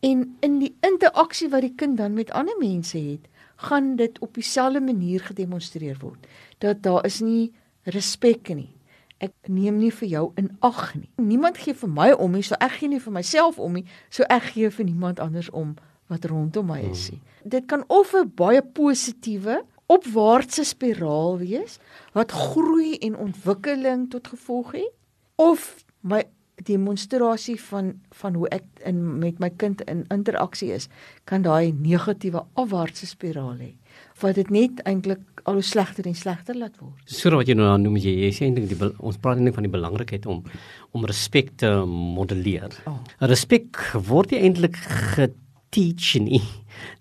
En 0.00 0.36
in 0.40 0.58
die 0.60 0.74
interaksie 0.84 1.48
wat 1.48 1.64
die 1.64 1.74
kind 1.74 1.96
dan 1.96 2.14
met 2.14 2.30
ander 2.30 2.56
mense 2.60 2.98
het, 2.98 3.28
gaan 3.56 3.96
dit 3.96 4.18
op 4.20 4.34
dieselfde 4.34 4.80
manier 4.80 5.20
gedemonstreer 5.20 5.96
word. 6.00 6.26
Dat 6.58 6.82
daar 6.82 7.04
is 7.04 7.20
nie 7.20 7.52
respek 7.82 8.48
nie. 8.54 8.75
Ek 9.18 9.32
neem 9.48 9.78
nie 9.80 9.92
vir 9.92 10.08
jou 10.08 10.24
in 10.36 10.50
ag 10.60 10.94
nie. 10.94 11.08
Niemand 11.16 11.58
gee 11.58 11.74
vir 11.74 11.88
my 11.88 12.10
om 12.12 12.32
nie, 12.36 12.42
so 12.44 12.58
ek 12.60 12.80
gee 12.80 12.88
nie 12.88 13.00
vir 13.00 13.12
myself 13.12 13.58
om 13.58 13.72
nie, 13.78 13.86
so 14.10 14.26
ek 14.28 14.52
gee 14.52 14.70
vir 14.70 14.84
niemand 14.84 15.20
anders 15.20 15.48
om 15.50 15.76
wat 16.12 16.24
rondom 16.28 16.68
my 16.68 16.82
is 16.90 17.08
nie. 17.10 17.20
Hmm. 17.20 17.50
Dit 17.56 17.66
kan 17.66 17.84
of 17.88 18.14
'n 18.14 18.32
baie 18.34 18.62
positiewe 18.62 19.64
opwaartse 19.86 20.64
spiraal 20.64 21.38
wees 21.38 21.78
wat 22.12 22.32
groei 22.32 22.96
en 22.98 23.16
ontwikkeling 23.16 24.10
tot 24.10 24.28
gevolg 24.28 24.72
het 24.72 24.92
of 25.36 25.84
my 26.00 26.24
demonstrasie 26.64 27.60
van 27.60 27.92
van 28.20 28.34
hoe 28.34 28.48
ek 28.48 28.64
in 28.88 29.18
met 29.18 29.38
my 29.38 29.50
kind 29.60 29.82
in 29.90 30.04
interaksie 30.14 30.72
is 30.72 30.88
kan 31.24 31.42
daai 31.44 31.72
negatiewe 31.72 32.44
afwaartse 32.54 33.06
spiraal 33.06 33.58
hê 33.60 33.74
wat 34.22 34.38
dit 34.40 34.50
net 34.50 34.80
eintlik 34.88 35.20
al 35.46 35.60
hoe 35.60 35.62
slegter 35.62 36.06
en 36.08 36.16
slegter 36.16 36.56
laat 36.58 36.74
word. 36.80 37.02
So 37.06 37.30
wat 37.36 37.48
jy 37.48 37.54
nou 37.58 37.68
noem 37.78 37.98
jy 38.00 38.14
jy 38.24 38.30
sê 38.34 38.48
eintlik 38.48 38.70
die 38.72 38.90
ons 38.98 39.18
praat 39.20 39.38
eintlik 39.38 39.54
van 39.58 39.68
die 39.68 39.72
belangrikheid 39.72 40.26
om 40.26 40.42
om 40.96 41.04
respek 41.06 41.52
te 41.60 41.70
modelleer. 41.86 42.72
Oh. 42.88 42.98
Respek 43.20 43.82
word 44.08 44.32
eintlik 44.32 44.80
geteach 45.76 46.20
nie 46.20 46.42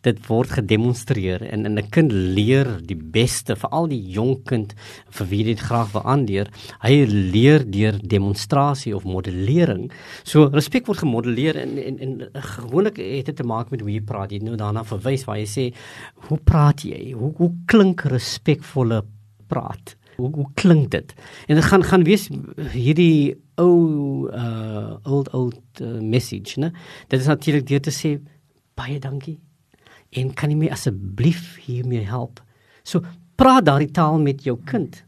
dit 0.05 0.19
word 0.29 0.53
gedemonstreer 0.55 1.41
en 1.43 1.65
'n 1.65 1.89
kind 1.89 2.11
leer 2.11 2.79
die 2.81 2.95
beste 2.95 3.55
veral 3.55 3.87
die 3.87 4.11
jong 4.11 4.43
kind 4.45 4.73
vir 5.09 5.27
wie 5.27 5.43
dit 5.43 5.59
graag 5.59 5.91
wil 5.91 6.03
aanleer. 6.03 6.47
Hy 6.81 7.05
leer 7.05 7.63
deur 7.69 7.99
demonstrasie 7.99 8.95
of 8.95 9.03
modellering. 9.03 9.91
So 10.23 10.47
respek 10.47 10.87
word 10.87 10.99
gemodelleer 10.99 11.55
en 11.55 11.77
en, 11.77 11.99
en 11.99 12.29
gewoonlik 12.33 12.97
het 12.97 13.25
dit 13.25 13.35
te 13.35 13.43
maak 13.43 13.71
met 13.71 13.81
hoe 13.81 13.91
jy 13.91 14.01
praat. 14.01 14.31
Jy 14.31 14.39
nou 14.39 14.55
daarna 14.55 14.83
verwys 14.83 15.25
waar 15.25 15.37
jy 15.37 15.47
sê 15.47 15.73
hoe 16.29 16.37
praat 16.37 16.83
jy? 16.83 17.11
Hoe 17.11 17.33
hoe 17.37 17.51
klink 17.65 18.01
respekvolle 18.01 19.03
praat? 19.47 19.97
Hoe 20.17 20.31
hoe 20.31 20.51
klink 20.53 20.91
dit? 20.91 21.13
En 21.47 21.55
dit 21.55 21.65
gaan 21.65 21.83
gaan 21.83 22.03
wees 22.03 22.29
hierdie 22.71 23.35
ou 23.57 24.29
uh 24.31 24.95
old 25.03 25.33
old 25.33 25.81
uh, 25.81 25.99
message 26.01 26.59
né? 26.59 26.71
Dit 27.07 27.19
is 27.19 27.27
natuurlik 27.27 27.67
deur 27.67 27.81
te 27.81 27.91
sê 27.91 28.19
baie 28.75 28.99
dankie 28.99 29.39
en 30.15 30.31
kan 30.37 30.51
jy 30.51 30.59
my 30.59 30.69
asseblief 30.71 31.55
hiermee 31.65 32.05
help? 32.07 32.39
So 32.87 33.03
praat 33.39 33.67
daardie 33.67 33.91
taal 33.91 34.19
met 34.21 34.45
jou 34.45 34.55
kind. 34.69 35.01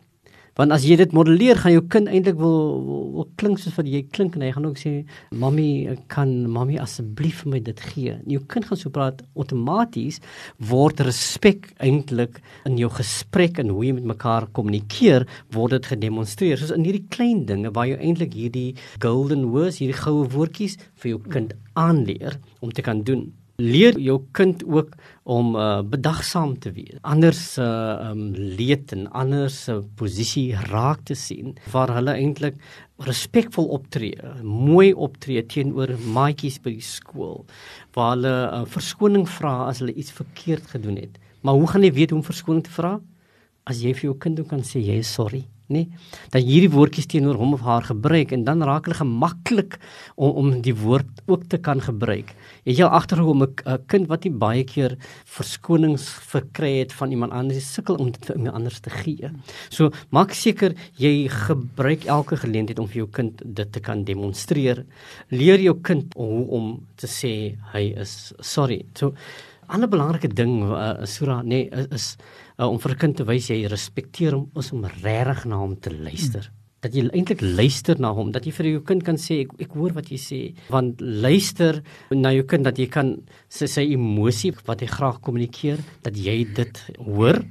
Want 0.58 0.74
as 0.74 0.88
jy 0.90 0.96
dit 0.98 1.12
modelleer, 1.14 1.60
gaan 1.62 1.76
jou 1.76 1.84
kind 1.86 2.10
eintlik 2.10 2.40
wil, 2.40 2.56
wil, 2.82 3.02
wil 3.14 3.28
klink 3.38 3.60
soos 3.62 3.76
wat 3.78 3.86
jy 3.92 4.00
klink 4.10 4.34
en 4.34 4.42
hy 4.42 4.50
gaan 4.56 4.66
ook 4.66 4.80
sê, 4.82 5.06
"Mommy, 5.30 5.86
kan 6.10 6.50
mommy 6.50 6.80
asseblief 6.82 7.44
vir 7.44 7.52
my 7.52 7.60
dit 7.60 7.80
gee?" 7.80 8.10
En 8.10 8.26
jou 8.26 8.42
kind 8.42 8.66
gaan 8.66 8.78
so 8.78 8.90
praat 8.90 9.22
outomaties 9.36 10.20
word 10.58 11.00
respek 11.00 11.74
eintlik 11.78 12.42
in 12.66 12.78
jou 12.78 12.90
gesprek 12.90 13.60
en 13.60 13.70
hoe 13.70 13.86
jy 13.86 13.94
met 13.94 14.18
mekaar 14.18 14.48
kommunikeer, 14.52 15.28
word 15.52 15.72
dit 15.72 15.86
gedemonstreer. 15.86 16.58
Soos 16.58 16.72
in 16.72 16.84
hierdie 16.84 17.08
klein 17.08 17.46
dinge 17.46 17.72
waar 17.72 17.86
jy 17.86 17.98
eintlik 17.98 18.34
hierdie 18.34 18.76
golden 19.00 19.52
words, 19.52 19.78
hierdie 19.78 20.02
goue 20.02 20.28
woordjies 20.28 20.78
vir 20.96 21.10
jou 21.12 21.20
kind 21.20 21.54
aanleer 21.76 22.40
om 22.62 22.72
te 22.72 22.82
kan 22.82 23.04
doen 23.04 23.32
leer 23.58 23.98
jou 23.98 24.20
kind 24.38 24.62
ook 24.66 24.92
om 25.26 25.56
uh, 25.56 25.82
bedagsaam 25.82 26.54
te 26.62 26.72
wees. 26.76 27.00
Anders 27.02 27.58
uh, 27.58 28.12
um, 28.12 28.30
leed 28.36 28.94
en 28.94 29.08
anders 29.18 29.64
se 29.66 29.80
posisie 29.98 30.54
raak 30.70 31.02
te 31.10 31.18
sien 31.18 31.56
waar 31.74 31.96
hulle 31.96 32.14
eintlik 32.14 32.62
respekvol 33.08 33.68
optree, 33.74 34.16
mooi 34.44 34.94
optree 34.94 35.42
teenoor 35.46 35.96
maatjies 36.06 36.62
by 36.62 36.78
die 36.78 36.86
skool 36.86 37.44
waar 37.98 38.16
hulle 38.16 38.38
uh, 38.46 38.64
verskoning 38.78 39.28
vra 39.40 39.68
as 39.68 39.82
hulle 39.82 39.98
iets 39.98 40.14
verkeerd 40.14 40.70
gedoen 40.78 41.02
het. 41.02 41.18
Maar 41.42 41.58
hoe 41.58 41.70
gaan 41.74 41.86
jy 41.86 41.94
weet 41.98 42.14
hoe 42.14 42.22
om 42.22 42.26
verskoning 42.30 42.66
te 42.66 42.78
vra? 42.78 42.98
As 43.68 43.82
jy 43.82 43.98
vir 43.98 44.12
jou 44.12 44.18
kind 44.22 44.46
kan 44.48 44.62
sê 44.66 44.80
jy 44.86 45.02
is 45.02 45.14
sorry 45.18 45.48
nê 45.74 45.84
dat 46.32 46.44
hierdie 46.44 46.72
woordjies 46.72 47.10
teenoor 47.12 47.38
hom 47.40 47.56
of 47.58 47.64
haar 47.68 47.84
gebruik 47.90 48.32
en 48.36 48.44
dan 48.48 48.64
raak 48.64 48.88
hulle 48.88 49.00
gemaklik 49.00 49.78
om 50.16 50.36
om 50.42 50.54
die 50.64 50.76
woord 50.76 51.24
ook 51.28 51.48
te 51.52 51.58
kan 51.58 51.82
gebruik. 51.84 52.34
Het 52.64 52.78
jy 52.78 52.86
al 52.86 52.96
agtergekom 53.00 53.44
'n 53.44 53.84
kind 53.88 54.08
wat 54.08 54.24
nie 54.24 54.32
baie 54.32 54.64
keer 54.64 54.98
verskonings 55.26 56.08
verkry 56.34 56.80
het 56.80 56.94
van 56.94 57.12
iemand 57.12 57.32
anders 57.32 57.74
sukkel 57.74 57.96
om 57.96 58.12
dit 58.12 58.26
vir 58.26 58.36
iemand 58.36 58.56
anders 58.56 58.80
te 58.80 58.90
gee. 58.90 59.30
So 59.70 59.92
maak 60.10 60.32
seker 60.32 60.76
jy 60.96 61.28
gebruik 61.28 62.06
elke 62.06 62.38
geleentheid 62.38 62.80
om 62.80 62.88
vir 62.88 63.04
jou 63.04 63.10
kind 63.12 63.42
dit 63.46 63.72
te 63.72 63.80
kan 63.80 64.04
demonstreer. 64.04 64.86
Leer 65.30 65.60
jou 65.60 65.76
kind 65.82 66.14
hoe 66.16 66.48
om 66.48 66.88
te 66.96 67.08
sê 67.08 67.58
hy 67.74 67.94
is 67.98 68.34
sorry. 68.40 68.86
So 68.94 69.14
ander 69.68 69.90
belangrike 69.92 70.30
ding 70.34 70.62
uh, 70.66 71.06
Sura 71.06 71.42
nê 71.44 71.66
nee, 71.66 71.70
is, 71.72 71.88
is 71.92 72.06
uh, 72.58 72.68
om 72.68 72.80
vir 72.80 72.94
'n 72.94 73.02
kind 73.04 73.18
te 73.18 73.26
wys 73.28 73.50
jy 73.50 73.66
respekteer 73.68 74.34
hom 74.34 74.50
is 74.58 74.72
om 74.72 74.86
regtig 74.86 75.46
na 75.46 75.58
hom 75.58 75.76
te 75.76 75.92
luister. 75.92 76.48
Hmm. 76.48 76.56
Dat 76.82 76.94
jy 76.94 77.08
eintlik 77.10 77.42
luister 77.42 78.00
na 78.00 78.12
hom, 78.14 78.32
dat 78.32 78.46
jy 78.46 78.52
vir 78.54 78.68
jou 78.70 78.82
kind 78.86 79.04
kan 79.04 79.18
sê 79.18 79.42
ek 79.46 79.56
ek 79.60 79.72
hoor 79.74 79.94
wat 79.98 80.12
jy 80.14 80.18
sê, 80.22 80.40
want 80.70 81.02
luister 81.02 81.82
na 82.12 82.32
jou 82.32 82.44
kind 82.46 82.64
dat 82.64 82.78
jy 82.78 82.86
kan 82.86 83.16
sy 83.50 83.66
sy 83.66 83.84
emosie 83.96 84.54
wat 84.68 84.82
hy 84.82 84.88
graag 84.88 85.20
kommunikeer, 85.22 85.82
dat 86.04 86.16
jy 86.16 86.46
dit 86.46 86.84
hoor 87.02 87.42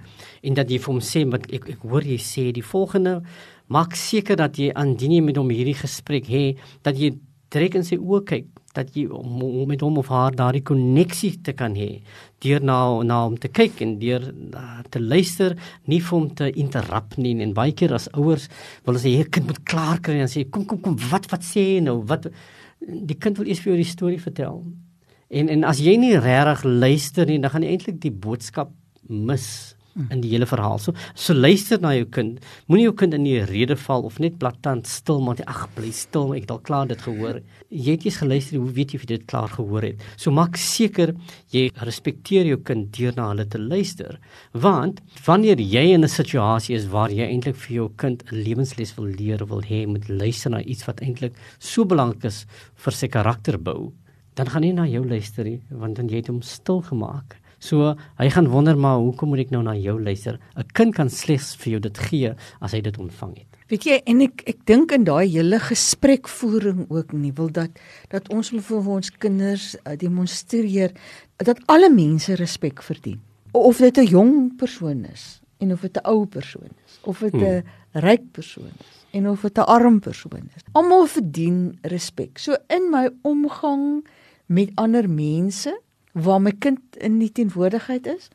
en 0.42 0.54
dat 0.54 0.70
jy 0.70 0.78
vir 0.78 0.92
hom 0.92 1.02
sê 1.02 1.24
wat 1.26 1.50
ek 1.50 1.68
ek 1.74 1.82
hoor 1.82 2.06
jy 2.06 2.18
sê 2.22 2.52
die 2.54 2.62
volgende 2.62 3.22
maak 3.68 3.96
seker 3.98 4.38
dat 4.38 4.58
jy 4.58 4.70
aandien 4.74 5.18
jy 5.18 5.22
met 5.26 5.38
hom 5.40 5.50
hierdie 5.50 5.78
gesprek 5.78 6.30
hê 6.30 6.44
dat 6.86 6.98
jy 6.98 7.16
trek 7.50 7.74
in 7.78 7.86
sy 7.86 7.98
oë 7.98 8.22
kyk 8.30 8.55
dat 8.76 8.92
jy 8.96 9.06
om, 9.12 9.42
om 9.42 9.68
met 9.68 9.82
hom 9.84 9.98
of 10.00 10.10
haar 10.12 10.34
daardie 10.36 10.64
koneksie 10.66 11.32
te 11.44 11.54
kan 11.56 11.74
hê 11.76 12.02
deur 12.44 12.64
na 12.64 12.78
na 13.06 13.22
om 13.26 13.36
te 13.40 13.48
kyk 13.48 13.80
en 13.84 13.96
deur 14.00 14.24
uh, 14.30 14.80
te 14.92 15.00
luister 15.00 15.56
nie 15.90 16.00
vir 16.00 16.16
hom 16.16 16.28
te 16.36 16.50
interrup 16.52 17.16
nie. 17.20 17.34
En 17.42 17.54
baie 17.56 17.74
keer 17.76 17.94
as 17.96 18.08
ouers 18.14 18.48
wil 18.84 18.98
ons 18.98 19.06
hê 19.06 19.16
hier 19.18 19.30
kind 19.32 19.48
moet 19.50 19.62
klaar 19.68 20.02
kry 20.04 20.20
en 20.20 20.30
sê 20.30 20.44
kom 20.50 20.66
kom 20.68 20.82
kom 20.84 20.98
wat 21.10 21.30
wat 21.32 21.46
sê 21.46 21.66
jy 21.76 21.84
nou? 21.88 22.00
Wat? 22.08 22.28
Die 22.86 23.18
kind 23.18 23.40
wil 23.40 23.48
eers 23.48 23.62
vir 23.64 23.74
jou 23.74 23.78
die 23.80 23.92
storie 23.92 24.22
vertel. 24.22 24.60
En 25.28 25.48
en 25.52 25.64
as 25.66 25.80
jy 25.82 25.96
nie 26.00 26.14
regtig 26.16 26.66
luister 26.66 27.26
nie 27.26 27.40
dan 27.42 27.54
gaan 27.54 27.66
jy 27.66 27.74
eintlik 27.74 28.02
die 28.04 28.14
boodskap 28.14 28.74
mis 29.08 29.75
in 30.10 30.20
die 30.20 30.30
hele 30.30 30.46
verhaal. 30.46 30.78
So 30.78 30.92
so 31.14 31.34
luister 31.34 31.80
na 31.80 31.94
jou 31.96 32.06
kind. 32.12 32.40
Moenie 32.68 32.86
jou 32.86 32.94
kind 32.94 33.14
in 33.14 33.24
die 33.24 33.40
rede 33.48 33.76
val 33.76 34.04
of 34.04 34.18
net 34.22 34.38
blaatant 34.38 34.86
stil 34.86 35.20
maak. 35.24 35.40
Ag, 35.46 35.66
bly 35.74 35.90
stil, 35.94 36.34
ek 36.36 36.46
het 36.46 36.50
al 36.50 36.62
klaar 36.66 36.86
dit 36.90 37.00
gehoor. 37.00 37.40
Jy 37.70 37.96
het 37.96 38.06
eers 38.06 38.20
geluister, 38.22 38.58
hoe 38.60 38.72
weet 38.76 38.92
jy 38.92 39.00
of 39.00 39.06
jy 39.06 39.10
dit 39.14 39.26
klaar 39.26 39.48
gehoor 39.52 39.82
het? 39.82 40.02
So 40.16 40.30
maak 40.30 40.56
seker 40.56 41.14
jy 41.54 41.70
respekteer 41.88 42.46
jou 42.46 42.60
kind 42.66 42.90
deur 42.96 43.16
na 43.16 43.30
hulle 43.32 43.46
te 43.48 43.58
luister. 43.58 44.18
Want 44.52 45.00
wanneer 45.26 45.60
jy 45.60 45.92
in 45.94 46.04
'n 46.04 46.08
situasie 46.08 46.76
is 46.76 46.86
waar 46.86 47.10
jy 47.10 47.26
eintlik 47.26 47.56
vir 47.56 47.74
jou 47.76 47.88
kind 47.96 48.22
'n 48.30 48.42
lewensles 48.42 48.94
wil 48.96 49.06
leer, 49.06 49.46
wil 49.46 49.62
hê 49.62 49.86
moet 49.86 50.08
luister 50.08 50.50
na 50.50 50.60
iets 50.60 50.86
wat 50.86 51.00
eintlik 51.00 51.34
so 51.58 51.84
belangrik 51.84 52.24
is 52.24 52.46
vir 52.76 52.92
sy 52.92 53.08
karakterbou, 53.08 53.92
dan 54.34 54.46
gaan 54.46 54.62
hy 54.62 54.72
na 54.72 54.86
jou 54.86 55.04
luister, 55.04 55.46
want 55.70 55.96
dan 55.96 56.08
jy 56.08 56.16
het 56.16 56.28
hom 56.28 56.42
stil 56.42 56.82
gemaak. 56.82 57.36
So 57.58 57.94
hy 58.18 58.28
gaan 58.30 58.48
wonder 58.52 58.76
maar 58.76 58.98
hoekom 59.00 59.28
moet 59.32 59.46
ek 59.46 59.50
nou 59.50 59.62
na 59.62 59.74
jou 59.74 59.96
luister? 60.02 60.38
'n 60.56 60.64
Kind 60.74 60.94
kan 60.94 61.10
slegs 61.10 61.56
vir 61.56 61.72
jou 61.72 61.80
dit 61.80 61.98
gee 61.98 62.34
as 62.60 62.72
hy 62.72 62.80
dit 62.80 62.98
ontvang 62.98 63.36
het. 63.36 63.56
Weet 63.68 63.84
jy 63.84 64.00
en 64.06 64.20
ek 64.20 64.42
ek 64.46 64.58
dink 64.66 64.92
in 64.92 65.04
daai 65.04 65.26
hele 65.26 65.58
gesprekvoering 65.58 66.86
ook 66.90 67.12
nie 67.12 67.32
wil 67.32 67.48
dat 67.48 67.70
dat 68.10 68.28
ons 68.28 68.50
wil 68.50 68.60
vir 68.60 68.92
ons 69.00 69.10
kinders 69.10 69.76
uh, 69.84 69.96
demonstreer 69.96 70.92
dat 71.36 71.58
alle 71.66 71.90
mense 71.90 72.34
respek 72.34 72.82
verdien. 72.82 73.20
Of 73.52 73.78
dit 73.78 73.98
'n 73.98 74.06
jong 74.06 74.56
persoon 74.56 75.04
is 75.04 75.40
en 75.58 75.72
of 75.72 75.80
dit 75.80 75.96
'n 75.96 76.06
ou 76.06 76.26
persoon 76.26 76.70
is 76.86 77.00
of 77.02 77.18
dit 77.18 77.34
'n 77.34 77.38
hmm. 77.38 77.62
ryk 77.92 78.30
persoon 78.32 78.70
is 78.70 78.96
en 79.10 79.28
of 79.28 79.40
dit 79.40 79.58
'n 79.58 79.66
arm 79.66 80.00
persoon 80.00 80.50
is. 80.56 80.62
Almal 80.72 81.06
verdien 81.06 81.78
respek. 81.82 82.38
So 82.38 82.56
in 82.68 82.90
my 82.90 83.08
omgang 83.22 84.06
met 84.46 84.70
ander 84.74 85.08
mense 85.10 85.80
waar 86.16 86.40
my 86.40 86.52
kind 86.56 86.80
in 86.96 87.18
die 87.20 87.32
teenwoordigheid 87.32 88.06
is, 88.08 88.30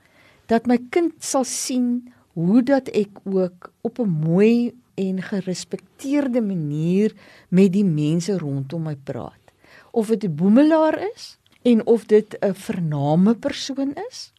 dat 0.51 0.67
my 0.69 0.77
kind 0.93 1.17
sal 1.23 1.45
sien 1.47 2.11
hoe 2.37 2.61
dat 2.63 2.91
ek 2.93 3.23
ook 3.25 3.71
op 3.81 3.99
'n 3.99 4.09
mooi 4.09 4.73
en 4.95 5.21
gerespekteerde 5.21 6.41
manier 6.41 7.13
met 7.49 7.73
die 7.73 7.85
mense 7.85 8.37
rondom 8.37 8.83
my 8.83 8.95
praat. 8.95 9.41
Of 9.91 10.07
dit 10.07 10.23
'n 10.23 10.35
boemelaar 10.35 10.99
is 11.15 11.37
en 11.61 11.85
of 11.85 12.05
dit 12.05 12.37
'n 12.39 12.53
vername 12.53 13.35
persoon 13.35 13.93
is, 14.09 14.33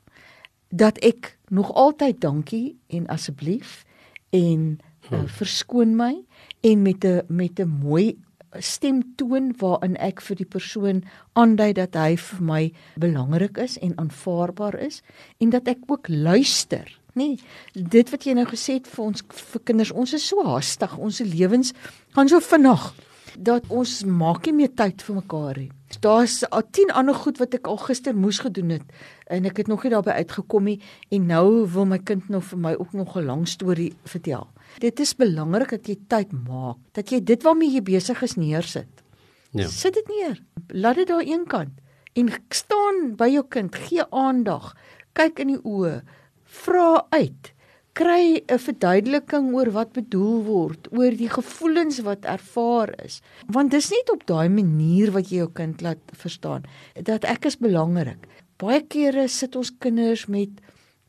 dat 0.69 0.99
ek 0.99 1.39
nog 1.49 1.73
altyd 1.75 2.21
dankie 2.21 2.79
en 2.87 3.07
asseblief 3.07 3.85
en 4.31 4.79
uh, 5.11 5.23
verskoon 5.27 5.97
my 5.97 6.25
en 6.61 6.83
met 6.83 7.05
'n 7.05 7.23
met 7.29 7.59
'n 7.61 7.69
mooi 7.69 8.19
stemtoon 8.61 9.53
waarin 9.61 9.97
ek 9.97 10.21
vir 10.21 10.37
die 10.37 10.49
persoon 10.49 11.05
aandui 11.39 11.73
dat 11.79 11.97
hy 11.97 12.17
vir 12.17 12.43
my 12.43 12.63
belangrik 13.01 13.59
is 13.59 13.79
en 13.81 13.97
aanvaarbaar 13.99 14.79
is 14.81 15.03
en 15.41 15.55
dat 15.55 15.69
ek 15.69 15.87
ook 15.89 16.09
luister 16.09 16.99
Nee, 17.13 17.37
dit 17.77 18.09
wat 18.09 18.25
jy 18.25 18.33
nou 18.33 18.47
gesê 18.49 18.79
het 18.79 18.87
vir 18.89 19.05
ons 19.05 19.25
vir 19.53 19.63
kinders, 19.69 19.91
ons 19.93 20.15
is 20.17 20.25
so 20.25 20.41
haastig, 20.47 20.95
ons 20.97 21.21
lewens 21.21 21.75
gaan 22.17 22.31
so 22.33 22.41
vinnig 22.41 22.87
dat 23.37 23.69
ons 23.69 23.99
maak 24.09 24.49
nie 24.49 24.63
meer 24.63 24.73
tyd 24.77 25.05
vir 25.05 25.19
mekaar 25.19 25.61
nie. 25.61 25.69
Daar's 26.01 26.51
al 26.51 26.63
10 26.71 26.91
ander 26.91 27.15
goed 27.15 27.39
wat 27.39 27.55
ek 27.55 27.67
al 27.67 27.77
gister 27.77 28.17
moes 28.17 28.39
gedoen 28.39 28.71
het 28.79 28.83
en 29.27 29.45
ek 29.49 29.63
het 29.63 29.69
nog 29.71 29.83
nie 29.85 29.93
daarby 29.93 30.15
uitgekom 30.23 30.65
nie 30.65 30.79
en 31.13 31.27
nou 31.27 31.67
wil 31.69 31.87
my 31.89 31.99
kind 31.99 32.29
nou 32.33 32.41
vir 32.43 32.59
my 32.59 32.73
ook 32.79 32.93
nog 32.93 33.17
'n 33.17 33.25
lang 33.25 33.49
storie 33.49 33.93
vertel. 34.05 34.49
Dit 34.79 35.01
is 35.01 35.15
belangrik 35.17 35.71
dat 35.71 35.87
jy 35.87 35.99
tyd 36.09 36.33
maak, 36.33 36.77
dat 36.93 37.11
jy 37.11 37.21
dit 37.21 37.43
waarmee 37.43 37.71
jy 37.71 37.83
besig 37.83 38.23
is 38.23 38.35
neersit. 38.37 39.03
Ja. 39.51 39.69
Sit 39.69 39.95
dit 39.95 40.09
neer. 40.09 40.43
Laat 40.69 40.97
dit 40.97 41.09
daar 41.09 41.23
eenkant 41.23 41.73
en 42.13 42.29
staan 42.49 43.17
by 43.17 43.29
jou 43.29 43.45
kind, 43.49 43.75
gee 43.75 44.05
aandag, 44.11 44.77
kyk 45.13 45.39
in 45.39 45.47
die 45.47 45.63
oë, 45.65 46.03
vra 46.45 47.07
uit 47.11 47.53
kry 47.93 48.43
'n 48.49 48.59
verduideliking 48.59 49.53
oor 49.55 49.71
wat 49.71 49.93
bedoel 49.93 50.43
word, 50.45 50.89
oor 50.93 51.11
die 51.11 51.29
gevoelens 51.29 52.01
wat 52.01 52.25
ervaar 52.25 52.95
is. 53.05 53.21
Want 53.47 53.71
dis 53.71 53.91
nie 53.91 54.05
op 54.13 54.27
daai 54.27 54.49
manier 54.49 55.13
wat 55.13 55.29
jy 55.29 55.37
jou 55.37 55.51
kind 55.53 55.81
laat 55.81 56.01
verstaan 56.13 56.65
dat 57.03 57.25
ek 57.25 57.45
is 57.45 57.59
belangrik. 57.59 58.27
Baie 58.57 58.81
kere 58.81 59.29
sit 59.29 59.57
ons 59.57 59.73
kinders 59.79 60.27
met 60.27 60.51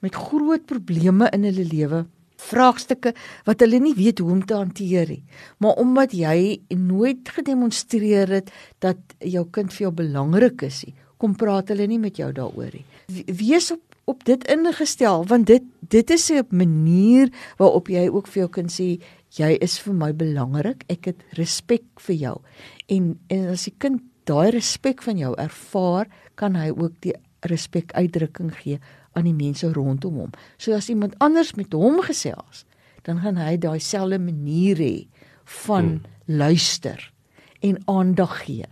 met 0.04 0.16
groot 0.16 0.66
probleme 0.66 1.30
in 1.32 1.46
hulle 1.48 1.63
lewe, 1.63 2.06
vraagstukke 2.36 3.13
wat 3.48 3.62
hulle 3.63 3.80
nie 3.80 3.94
weet 3.96 4.20
hoe 4.20 4.32
om 4.32 4.42
te 4.46 4.58
hanteer 4.60 5.08
nie. 5.08 5.24
Maar 5.63 5.80
omdat 5.80 6.12
jy 6.12 6.60
nooit 6.75 7.30
gedemonstreer 7.30 8.28
het 8.28 8.52
dat 8.80 8.98
jou 9.20 9.46
kind 9.50 9.72
vir 9.72 9.86
jou 9.88 9.94
belangrik 10.04 10.62
is 10.68 10.84
nie, 10.84 10.96
kom 11.18 11.38
praat 11.40 11.72
hulle 11.72 11.88
nie 11.88 12.02
met 12.04 12.20
jou 12.20 12.32
daaroor 12.36 12.75
nie. 12.75 12.86
Wees 13.32 13.72
op 13.72 13.93
op 14.05 14.24
dit 14.27 14.48
ingestel 14.51 15.25
want 15.27 15.48
dit 15.48 15.63
dit 15.79 16.10
is 16.10 16.31
'n 16.31 16.45
manier 16.50 17.29
waarop 17.57 17.88
jy 17.88 18.07
ook 18.10 18.27
vir 18.27 18.39
jou 18.39 18.50
kan 18.50 18.69
sê 18.69 19.01
jy 19.29 19.51
is 19.62 19.79
vir 19.79 19.93
my 19.93 20.13
belangrik 20.13 20.83
ek 20.88 21.05
het 21.05 21.24
respek 21.29 21.83
vir 22.00 22.15
jou. 22.15 22.41
En 22.88 23.19
en 23.27 23.48
as 23.48 23.63
die 23.63 23.75
kind 23.77 24.01
daai 24.24 24.51
respek 24.51 25.01
van 25.01 25.17
jou 25.17 25.36
ervaar 25.38 26.07
kan 26.36 26.55
hy 26.55 26.69
ook 26.69 26.93
die 27.00 27.13
respek 27.41 27.91
uitdrukking 27.91 28.53
gee 28.55 28.79
aan 29.13 29.24
die 29.24 29.33
mense 29.33 29.74
rondom 29.74 30.15
hom. 30.15 30.31
So 30.57 30.74
as 30.74 30.89
iemand 30.89 31.15
anders 31.19 31.55
met 31.55 31.74
hom 31.74 32.01
gesels 32.01 32.65
dan 33.03 33.19
gaan 33.19 33.38
hy 33.38 33.57
daai 33.57 33.79
selfde 33.79 34.19
manier 34.19 34.77
hê 34.77 35.07
van 35.43 35.86
hmm. 35.86 36.01
luister 36.25 37.12
en 37.60 37.77
aandag 37.86 38.43
gee. 38.45 38.65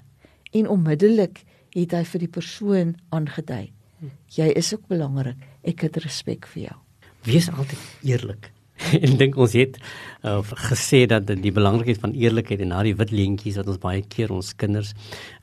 En 0.51 0.67
onmiddellik 0.67 1.43
het 1.69 1.91
hy 1.91 2.03
vir 2.03 2.19
die 2.19 2.27
persoon 2.27 2.95
aangedui 3.09 3.71
Jy 4.35 4.47
is 4.57 4.73
ook 4.73 4.87
belangrik. 4.87 5.37
Ek 5.63 5.85
het 5.87 5.97
respek 6.03 6.47
vir 6.53 6.63
jou. 6.69 6.77
Wees 7.27 7.49
altyd 7.51 7.79
eerlik. 8.07 8.51
en 9.05 9.17
dink 9.19 9.37
ons 9.37 9.53
het 9.57 9.77
uh, 10.25 10.39
gesê 10.69 11.03
dat 11.09 11.29
die 11.29 11.53
belangrikheid 11.53 11.99
van 12.01 12.13
eerlikheid 12.17 12.61
en 12.63 12.73
daardie 12.73 12.95
wit 12.97 13.13
leentjies 13.15 13.57
wat 13.59 13.69
ons 13.71 13.81
baie 13.81 14.03
keer 14.11 14.33
ons 14.33 14.53
kinders 14.59 14.93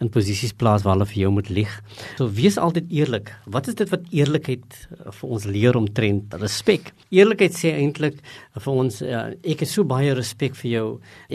in 0.02 0.10
posisies 0.12 0.54
plaas 0.58 0.84
waar 0.86 0.96
hulle 0.96 1.08
vir 1.10 1.22
jou 1.24 1.32
moet 1.34 1.50
lieg. 1.52 1.72
So 2.18 2.28
wees 2.34 2.58
altyd 2.60 2.90
eerlik. 2.94 3.32
Wat 3.46 3.70
is 3.70 3.78
dit 3.78 3.90
wat 3.92 4.06
eerlikheid 4.14 4.66
uh, 4.98 5.10
vir 5.20 5.34
ons 5.36 5.48
leer 5.48 5.78
omtrent 5.78 6.36
respek? 6.42 6.92
Eerlikheid 7.14 7.56
sê 7.56 7.74
eintlik 7.78 8.18
uh, 8.20 8.62
vir 8.62 8.82
ons 8.84 9.00
uh, 9.04 9.24
ek 9.42 9.64
het 9.64 9.72
so 9.72 9.86
baie 9.88 10.14
respek 10.16 10.56
vir 10.62 10.70
jou. 10.70 10.86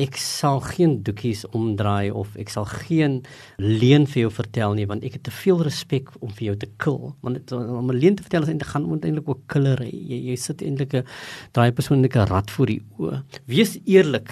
Ek 0.05 0.19
sal 0.19 0.61
geen 0.73 0.99
doekies 1.05 1.45
omdraai 1.51 2.11
of 2.11 2.35
ek 2.39 2.51
sal 2.53 2.67
geen 2.69 3.21
leuen 3.61 4.07
vir 4.09 4.25
jou 4.25 4.33
vertel 4.33 4.77
nie 4.77 4.87
want 4.89 5.03
ek 5.05 5.17
het 5.19 5.27
te 5.27 5.35
veel 5.43 5.61
respek 5.65 6.11
om 6.21 6.31
vir 6.33 6.51
jou 6.51 6.57
te 6.63 6.71
kill. 6.83 7.13
Want 7.25 7.51
om 7.53 7.91
'n 7.91 7.99
leuen 7.99 8.15
te 8.15 8.23
vertel 8.23 8.43
is 8.43 8.49
eintlik 8.49 8.71
gaan 8.71 8.87
eintlik 8.93 9.29
ook 9.29 9.47
killery. 9.47 9.91
Jy 9.91 10.19
jy 10.29 10.35
sit 10.35 10.61
eintlik 10.61 10.93
'n 10.93 11.05
daai 11.53 11.71
persoon 11.71 11.92
persoonlike 11.93 12.25
rad 12.25 12.49
voor 12.49 12.69
die 12.71 12.81
oë. 12.97 13.19
Wees 13.45 13.75
eerlik. 13.85 14.31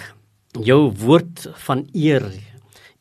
Jou 0.66 0.90
woord 0.98 1.46
van 1.66 1.86
eer 1.94 2.24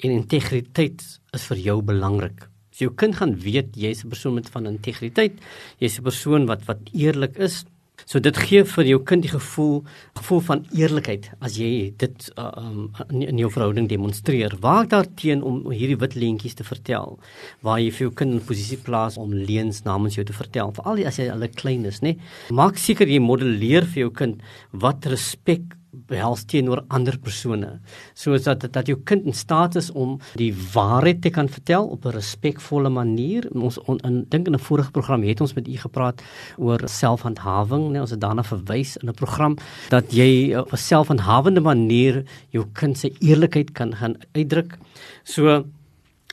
en 0.01 0.12
integriteit 0.13 1.01
is 1.34 1.46
vir 1.50 1.58
jou 1.58 1.82
belangrik. 1.82 2.46
As 2.72 2.80
jou 2.80 2.91
kind 2.94 3.15
gaan 3.18 3.34
weet 3.36 3.75
jy's 3.75 4.03
'n 4.06 4.10
persoon 4.10 4.36
met 4.36 4.50
van 4.50 4.68
integriteit, 4.68 5.34
jy's 5.80 5.98
'n 5.98 6.03
persoon 6.03 6.46
wat 6.46 6.65
wat 6.68 6.80
eerlik 6.94 7.38
is, 7.38 7.65
So 8.05 8.19
dit 8.19 8.37
gee 8.37 8.63
vir 8.67 8.89
jou 8.89 8.99
kind 9.07 9.25
die 9.25 9.31
gevoel 9.31 9.81
gevoel 10.19 10.41
van 10.47 10.63
eerlikheid 10.77 11.29
as 11.39 11.57
jy 11.59 11.91
dit 12.01 12.29
uh, 12.37 12.51
um, 12.61 12.89
in 13.09 13.39
jou 13.41 13.49
verhouding 13.51 13.89
demonstreer. 13.89 14.55
Waak 14.63 14.91
daarteen 14.93 15.43
om 15.43 15.63
hierdie 15.71 15.99
wit 16.01 16.15
leentjies 16.15 16.57
te 16.59 16.67
vertel 16.67 17.17
waar 17.65 17.81
jy 17.81 17.91
vir 17.91 18.07
jou 18.07 18.13
kind 18.21 18.37
in 18.37 18.45
posisie 18.45 18.79
plaas 18.81 19.17
om 19.21 19.33
leuns 19.33 19.83
namens 19.87 20.17
jou 20.17 20.25
te 20.27 20.35
vertel, 20.35 20.73
veral 20.77 21.03
as 21.07 21.19
jy 21.19 21.29
al 21.31 21.45
klein 21.55 21.85
is, 21.89 22.01
nê. 22.05 22.15
Maak 22.53 22.79
seker 22.79 23.09
jy 23.09 23.19
modelleer 23.23 23.87
vir 23.89 24.05
jou 24.05 24.11
kind 24.23 24.41
wat 24.71 25.07
respek 25.09 25.75
behels 25.91 26.45
teenoor 26.47 26.84
ander 26.88 27.17
persone. 27.19 27.80
Soos 28.13 28.45
dat 28.47 28.63
dat 28.73 28.88
jou 28.88 28.97
kind 29.04 29.25
in 29.25 29.36
staat 29.36 29.75
is 29.75 29.91
om 29.91 30.19
die 30.39 30.51
waarheid 30.73 31.21
te 31.21 31.30
kan 31.30 31.49
vertel 31.49 31.88
op 31.88 32.06
'n 32.06 32.15
respekvolle 32.15 32.89
manier. 32.89 33.47
Ons 33.51 33.77
on, 33.77 33.99
in 33.99 34.25
dink 34.30 34.47
in 34.47 34.54
'n 34.54 34.60
vorige 34.60 34.91
program 34.91 35.23
het 35.23 35.41
ons 35.41 35.54
met 35.54 35.67
u 35.67 35.77
gepraat 35.77 36.21
oor 36.58 36.80
selfhandhawing 36.86 37.91
nee 37.91 38.01
ons 38.01 38.12
het 38.12 38.21
daarna 38.21 38.43
verwys 38.43 38.97
in 38.97 39.10
'n 39.10 39.13
program 39.13 39.58
dat 39.89 40.12
jy 40.13 40.56
op 40.56 40.71
'n 40.71 40.77
selfhandhawende 40.77 41.62
manier 41.62 42.23
jou 42.49 42.65
kind 42.73 42.97
se 42.97 43.12
eerlikheid 43.19 43.71
kan 43.71 43.95
gaan 43.95 44.15
uitdruk. 44.34 44.77
So 45.23 45.65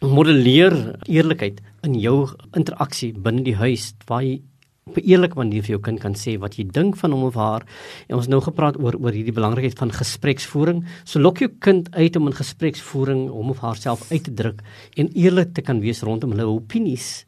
modelleer 0.01 0.99
eerlikheid 1.03 1.61
in 1.83 1.95
jou 1.99 2.29
interaksie 2.53 3.13
binne 3.13 3.43
die 3.43 3.57
huis 3.57 3.95
waar 4.07 4.23
jy 4.23 4.41
op 4.89 4.97
'n 4.97 5.07
eerlike 5.07 5.37
manier 5.37 5.63
vir 5.63 5.77
jou 5.77 5.81
kind 5.81 6.01
kan 6.01 6.15
sê 6.15 6.39
wat 6.39 6.57
jy 6.57 6.65
dink 6.65 6.97
van 6.97 7.13
hom 7.13 7.23
of 7.25 7.35
haar. 7.35 7.63
En 8.09 8.17
ons 8.17 8.29
nou 8.29 8.41
gepraat 8.41 8.77
oor 8.81 8.95
oor 9.01 9.13
hierdie 9.13 9.33
belangrikheid 9.33 9.79
van 9.79 9.91
gespreksvoering. 9.93 10.85
So 11.05 11.21
lok 11.21 11.39
jou 11.39 11.51
kind 11.61 11.95
uit 11.95 12.17
om 12.17 12.27
in 12.27 12.33
gespreksvoering 12.33 13.29
hom 13.29 13.51
of 13.51 13.59
haarself 13.59 14.11
uit 14.11 14.25
te 14.25 14.35
druk 14.35 14.63
en 14.97 15.09
eerlik 15.15 15.55
te 15.55 15.63
kan 15.63 15.81
wees 15.81 16.03
rondom 16.03 16.31
hulle 16.31 16.47
opinies 16.47 17.27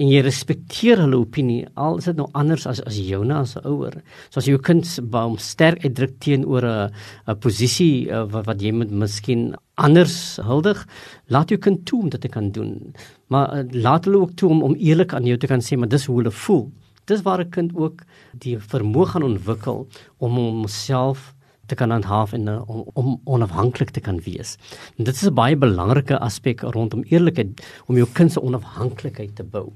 en 0.00 0.08
jy 0.08 0.22
respekteer 0.24 1.00
hulle 1.02 1.18
opinie 1.20 1.64
al 1.80 1.98
is 2.00 2.08
dit 2.08 2.18
nou 2.18 2.28
anders 2.38 2.66
as 2.70 2.80
as 2.88 2.98
joune 2.98 3.34
as 3.34 3.56
'n 3.56 3.66
ouer. 3.68 4.02
So 4.30 4.40
as 4.40 4.46
jou 4.46 4.58
kind 4.58 4.84
baie 5.10 5.38
sterk 5.38 5.84
uitdruk 5.84 6.18
teenoor 6.20 6.64
'n 6.64 6.90
'n 7.28 7.38
posisie 7.40 8.08
uh, 8.08 8.24
wat, 8.24 8.46
wat 8.46 8.62
jy 8.62 8.72
moet 8.72 8.90
miskien 8.90 9.54
anders 9.76 10.38
huldig, 10.42 10.86
laat 11.28 11.48
jou 11.48 11.58
kind 11.58 11.84
toe 11.86 12.02
om 12.02 12.08
dit 12.08 12.20
te 12.20 12.28
kan 12.28 12.50
doen. 12.50 12.94
Maar 13.28 13.48
uh, 13.56 13.64
laat 13.70 14.04
hulle 14.04 14.20
ook 14.20 14.36
toe 14.36 14.50
om 14.50 14.62
om 14.62 14.74
eerlik 14.74 15.14
aan 15.14 15.24
jou 15.24 15.36
te 15.36 15.46
kan 15.46 15.60
sê 15.60 15.76
maar 15.76 15.88
dis 15.88 16.06
hoe 16.06 16.16
hulle 16.16 16.30
voel 16.30 16.72
dis 17.04 17.22
waar 17.22 17.40
'n 17.40 17.50
kind 17.50 17.70
ook 17.74 18.02
die 18.32 18.58
vermoë 18.58 19.06
gaan 19.06 19.22
ontwikkel 19.22 19.86
om 20.18 20.36
homself 20.36 21.34
te 21.66 21.74
kan 21.74 21.90
handhaaf 21.90 22.32
en 22.32 22.46
uh, 22.46 22.68
om, 22.68 22.84
om 22.94 23.20
onafhanklik 23.24 23.90
te 23.90 24.00
kan 24.00 24.20
wees. 24.20 24.56
En 24.98 25.04
dit 25.04 25.14
is 25.14 25.28
'n 25.28 25.34
baie 25.34 25.56
belangrike 25.56 26.18
aspek 26.18 26.60
rondom 26.60 27.02
eerlikheid 27.02 27.62
om 27.86 27.96
jou 27.96 28.08
kind 28.12 28.32
se 28.32 28.42
onafhanklikheid 28.42 29.36
te 29.36 29.44
bou. 29.44 29.72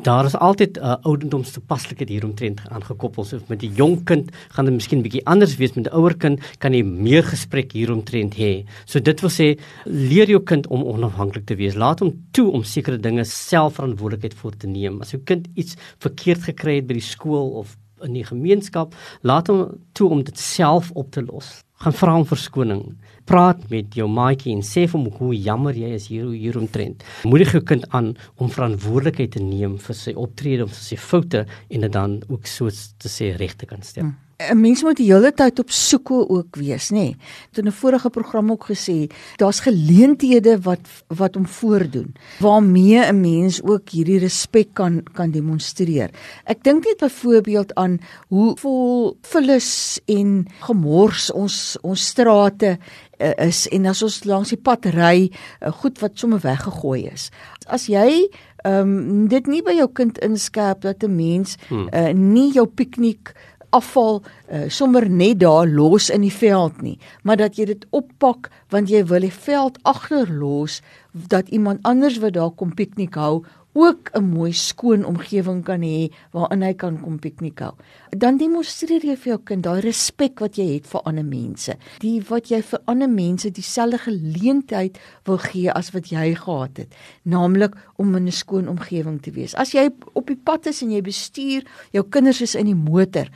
Daar 0.00 0.24
is 0.24 0.36
altyd 0.36 0.78
'n 0.78 0.84
uh, 0.84 0.94
ouderdomstoepaslikheid 1.02 2.08
hieromtrent 2.08 2.60
aangekoppel. 2.68 3.24
So 3.24 3.38
met 3.46 3.60
die 3.60 3.72
jong 3.72 4.04
kind 4.04 4.30
gaan 4.48 4.64
dit 4.64 4.74
miskien 4.74 5.02
bietjie 5.02 5.24
anders 5.26 5.56
wees 5.56 5.72
met 5.72 5.86
'n 5.86 5.94
ouer 5.94 6.16
kind, 6.16 6.40
kan 6.58 6.72
jy 6.72 6.82
meer 6.82 7.22
gesprek 7.22 7.72
hieromtrent 7.72 8.34
hê. 8.34 8.64
So 8.84 9.00
dit 9.00 9.20
wil 9.20 9.30
sê 9.30 9.60
leer 9.84 10.28
jou 10.28 10.40
kind 10.40 10.66
om 10.66 10.82
onafhanklik 10.82 11.44
te 11.46 11.54
wees. 11.54 11.74
Laat 11.74 12.00
hom 12.00 12.24
toe 12.30 12.50
om 12.50 12.62
sekere 12.64 12.96
dinge 12.98 13.24
self 13.24 13.74
verantwoordelikheid 13.74 14.34
voor 14.34 14.56
te 14.56 14.66
neem. 14.66 15.00
As 15.00 15.10
jou 15.10 15.22
kind 15.24 15.48
iets 15.54 15.76
verkeerd 15.98 16.42
gekry 16.42 16.74
het 16.74 16.86
by 16.86 16.94
die 16.94 17.00
skool 17.00 17.50
of 17.50 17.76
in 18.00 18.12
die 18.12 18.24
gemeenskap, 18.24 18.94
laat 19.20 19.46
hom 19.46 19.78
toe 19.92 20.08
om 20.08 20.22
dit 20.24 20.38
self 20.38 20.90
op 20.90 21.10
te 21.10 21.22
los 21.22 21.62
gaan 21.82 21.92
vra 21.98 22.16
om 22.16 22.26
verskoning. 22.26 22.82
Praat 23.32 23.62
met 23.72 23.94
jou 23.96 24.04
maatjie 24.12 24.52
en 24.52 24.58
sê 24.60 24.82
vir 24.84 24.98
hom 24.98 25.06
hoe 25.16 25.30
jammer 25.32 25.76
jy 25.78 25.94
is 25.96 26.10
hier 26.12 26.26
hier 26.36 26.58
omtrent. 26.60 27.00
Moedig 27.24 27.54
jou 27.56 27.62
kind 27.70 27.86
aan 27.96 28.10
om 28.36 28.50
verantwoordelikheid 28.52 29.32
te 29.38 29.40
neem 29.40 29.78
vir 29.80 29.96
sy 29.96 30.12
optrede 30.12 30.66
of 30.68 30.74
sy 30.76 31.00
foute 31.00 31.46
en 31.46 31.86
dit 31.88 31.94
dan 31.96 32.18
ook 32.28 32.50
so 32.50 32.68
te 32.68 33.08
sê 33.08 33.32
reg 33.40 33.56
te 33.56 33.70
kan 33.70 33.80
stel. 33.80 34.10
Hmm. 34.10 34.20
'n 34.50 34.60
mens 34.60 34.82
moet 34.82 34.98
die 34.98 35.10
hele 35.10 35.30
tyd 35.34 35.60
op 35.62 35.70
soek 35.70 36.10
ook 36.10 36.56
wees, 36.58 36.90
nê. 36.90 37.12
Nee. 37.12 37.16
Toe 37.52 37.64
'n 37.64 37.72
vorige 37.72 38.10
program 38.10 38.50
ook 38.50 38.64
gesê, 38.70 39.10
daar's 39.36 39.60
geleenthede 39.60 40.58
wat 40.62 40.80
wat 41.08 41.34
hom 41.34 41.46
voordoen 41.46 42.14
waarmee 42.40 42.98
'n 42.98 43.20
mens 43.20 43.62
ook 43.62 43.88
hierdie 43.88 44.18
respek 44.18 44.74
kan 44.74 45.02
kan 45.12 45.30
demonstreer. 45.30 46.10
Ek 46.44 46.62
dink 46.62 46.84
net 46.84 46.98
byvoorbeeld 46.98 47.74
aan 47.74 47.98
hoe 48.28 48.56
vol 48.56 49.16
vullis 49.20 50.00
en 50.06 50.46
gemors 50.58 51.30
ons 51.32 51.76
ons 51.82 52.06
strate 52.06 52.78
is 53.46 53.66
en 53.68 53.86
as 53.86 54.02
ons 54.02 54.24
langs 54.24 54.52
die 54.54 54.60
pad 54.60 54.86
ry, 54.94 55.30
uh, 55.60 55.72
goed 55.82 56.00
wat 56.02 56.18
sommer 56.18 56.42
weggegooi 56.42 57.06
is. 57.12 57.30
As 57.66 57.88
jy 57.90 58.28
ehm 58.62 58.90
um, 58.90 59.22
dit 59.26 59.48
nie 59.50 59.62
by 59.62 59.72
jou 59.74 59.88
kind 59.90 60.18
inskerp 60.22 60.84
dat 60.86 61.02
'n 61.02 61.16
mens 61.16 61.56
uh, 61.70 62.12
nie 62.14 62.52
jou 62.52 62.66
piknik 62.66 63.34
afval 63.70 64.22
uh, 64.22 64.68
sommer 64.68 65.08
net 65.10 65.40
daar 65.40 65.66
los 65.66 66.10
in 66.10 66.20
die 66.20 66.32
veld 66.32 66.82
nie, 66.82 66.98
maar 67.22 67.36
dat 67.36 67.56
jy 67.56 67.64
dit 67.64 67.86
oppak 67.90 68.50
want 68.68 68.90
jy 68.92 69.04
wil 69.08 69.24
die 69.24 69.32
veld 69.32 69.78
agterlos 69.82 70.80
dat 71.12 71.48
iemand 71.48 71.82
anders 71.82 72.18
wat 72.18 72.36
daar 72.36 72.50
kom 72.50 72.74
piknik 72.74 73.14
hou 73.14 73.44
ook 73.72 74.10
'n 74.12 74.24
mooi 74.24 74.52
skoon 74.52 75.04
omgewing 75.04 75.64
kan 75.64 75.80
hê 75.80 76.12
waarin 76.32 76.62
hy 76.62 76.74
kan 76.74 77.00
kom 77.00 77.18
piknik 77.18 77.58
hou. 77.58 77.72
Dan 78.10 78.36
demonstreer 78.36 79.00
jy 79.04 79.16
vir 79.16 79.32
jou 79.32 79.40
kind 79.44 79.62
daai 79.62 79.80
respek 79.80 80.40
wat 80.40 80.56
jy 80.56 80.74
het 80.74 80.86
vir 80.86 81.00
ander 81.04 81.24
mense. 81.24 81.76
Die 81.98 82.20
wat 82.28 82.48
jy 82.50 82.62
vir 82.62 82.80
ander 82.84 83.08
mense 83.08 83.50
dieselfde 83.50 83.98
geleentheid 83.98 84.98
wil 85.24 85.38
gee 85.38 85.72
as 85.72 85.90
wat 85.90 86.10
jy 86.10 86.34
gehad 86.34 86.76
het, 86.76 86.94
naamlik 87.22 87.74
om 87.96 88.14
in 88.14 88.26
'n 88.26 88.32
skoon 88.32 88.68
omgewing 88.68 89.22
te 89.22 89.30
wees. 89.30 89.54
As 89.54 89.72
jy 89.72 89.90
op 90.12 90.26
die 90.26 90.40
pad 90.44 90.66
is 90.66 90.82
en 90.82 90.90
jy 90.90 91.00
bestuur, 91.00 91.62
jou 91.92 92.04
kinders 92.08 92.40
is 92.40 92.54
in 92.54 92.66
die 92.66 92.74
motor, 92.74 93.28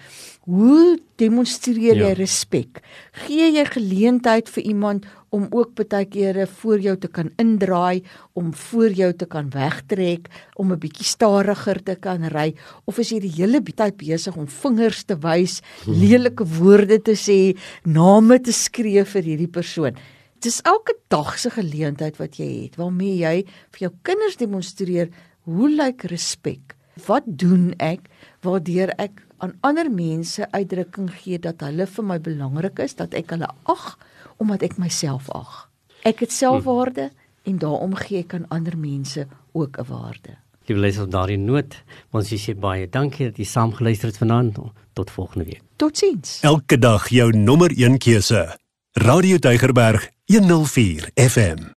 hoe 0.47 0.99
demonstreer 1.19 1.99
jy 1.99 2.13
ja. 2.13 2.17
respek? 2.19 2.81
Gee 3.27 3.49
jy 3.51 3.65
geleentheid 3.67 4.51
vir 4.55 4.69
iemand 4.71 5.07
om 5.35 5.49
ook 5.51 5.75
baie 5.77 6.07
kere 6.07 6.47
voor 6.47 6.81
jou 6.81 6.95
te 7.03 7.11
kan 7.11 7.33
indraai, 7.43 8.05
om 8.39 8.53
voor 8.55 8.95
jou 8.95 9.11
te 9.13 9.27
kan 9.27 9.51
wegtrek, 9.51 10.31
om 10.55 10.73
'n 10.73 10.79
bietjie 10.79 11.05
stadiger 11.05 11.83
te 11.83 11.97
kan 11.97 12.25
ry 12.31 12.55
of 12.87 12.99
is 12.99 13.11
jy 13.11 13.21
die 13.21 13.43
hele 13.43 13.61
tyd 13.61 13.97
besig 13.97 14.37
om 14.37 14.47
vingers 14.47 15.05
te 15.05 15.17
wys, 15.19 15.63
hmm. 15.85 15.95
lelike 15.95 16.45
woorde 16.45 17.03
te 17.03 17.15
sê, 17.15 17.57
name 17.85 18.39
te 18.41 18.53
skree 18.53 19.05
vir 19.05 19.23
hierdie 19.23 19.51
persoon? 19.51 19.97
Dis 20.41 20.61
elke 20.63 20.95
dag 21.09 21.39
se 21.39 21.51
geleentheid 21.51 22.17
wat 22.19 22.39
jy 22.39 22.65
het 22.65 22.77
waarmee 22.77 23.19
jy 23.19 23.45
vir 23.73 23.81
jou 23.81 23.93
kinders 24.03 24.37
demonstreer 24.37 25.11
hoe 25.45 25.69
lyk 25.69 26.05
respek? 26.05 26.77
Wat 27.07 27.25
doen 27.27 27.75
ek 27.79 28.09
waardeur 28.43 28.93
ek 28.99 29.26
aan 29.39 29.55
ander 29.61 29.91
mense 29.91 30.47
uitdrukking 30.51 31.11
gee 31.21 31.39
dat 31.39 31.61
hulle 31.61 31.87
vir 31.87 32.05
my 32.05 32.19
belangrik 32.21 32.79
is, 32.85 32.95
dat 32.95 33.15
ek 33.15 33.35
hulle 33.37 33.49
ag 33.65 33.99
omdat 34.37 34.63
ek 34.63 34.77
myself 34.79 35.31
ag. 35.33 35.69
Ek 36.05 36.21
het 36.25 36.33
selfwaarde 36.33 37.09
hmm. 37.11 37.23
en 37.53 37.59
daarom 37.59 37.95
gee 37.95 38.25
ek 38.25 38.35
aan 38.35 38.49
ander 38.49 38.77
mense 38.79 39.27
ook 39.53 39.79
'n 39.79 39.89
waarde. 39.89 40.37
Liewe 40.67 40.83
leser 40.83 41.05
op 41.05 41.11
daardie 41.11 41.39
noot, 41.39 41.77
ons 42.11 42.33
sê 42.35 42.55
baie 42.59 42.89
dankie 42.91 43.29
dat 43.29 43.39
jy 43.39 43.45
saam 43.45 43.73
geluister 43.73 44.09
het 44.09 44.19
vanaand. 44.19 44.59
Tot 44.93 45.11
volgende 45.11 45.45
week. 45.45 45.63
Totsiens. 45.77 46.41
Elke 46.43 46.79
dag 46.79 47.09
jou 47.09 47.31
nommer 47.37 47.71
1 47.71 47.99
keuse. 47.99 48.59
Radio 48.93 49.39
Deugerberg 49.39 50.11
104 50.27 51.11
FM. 51.15 51.75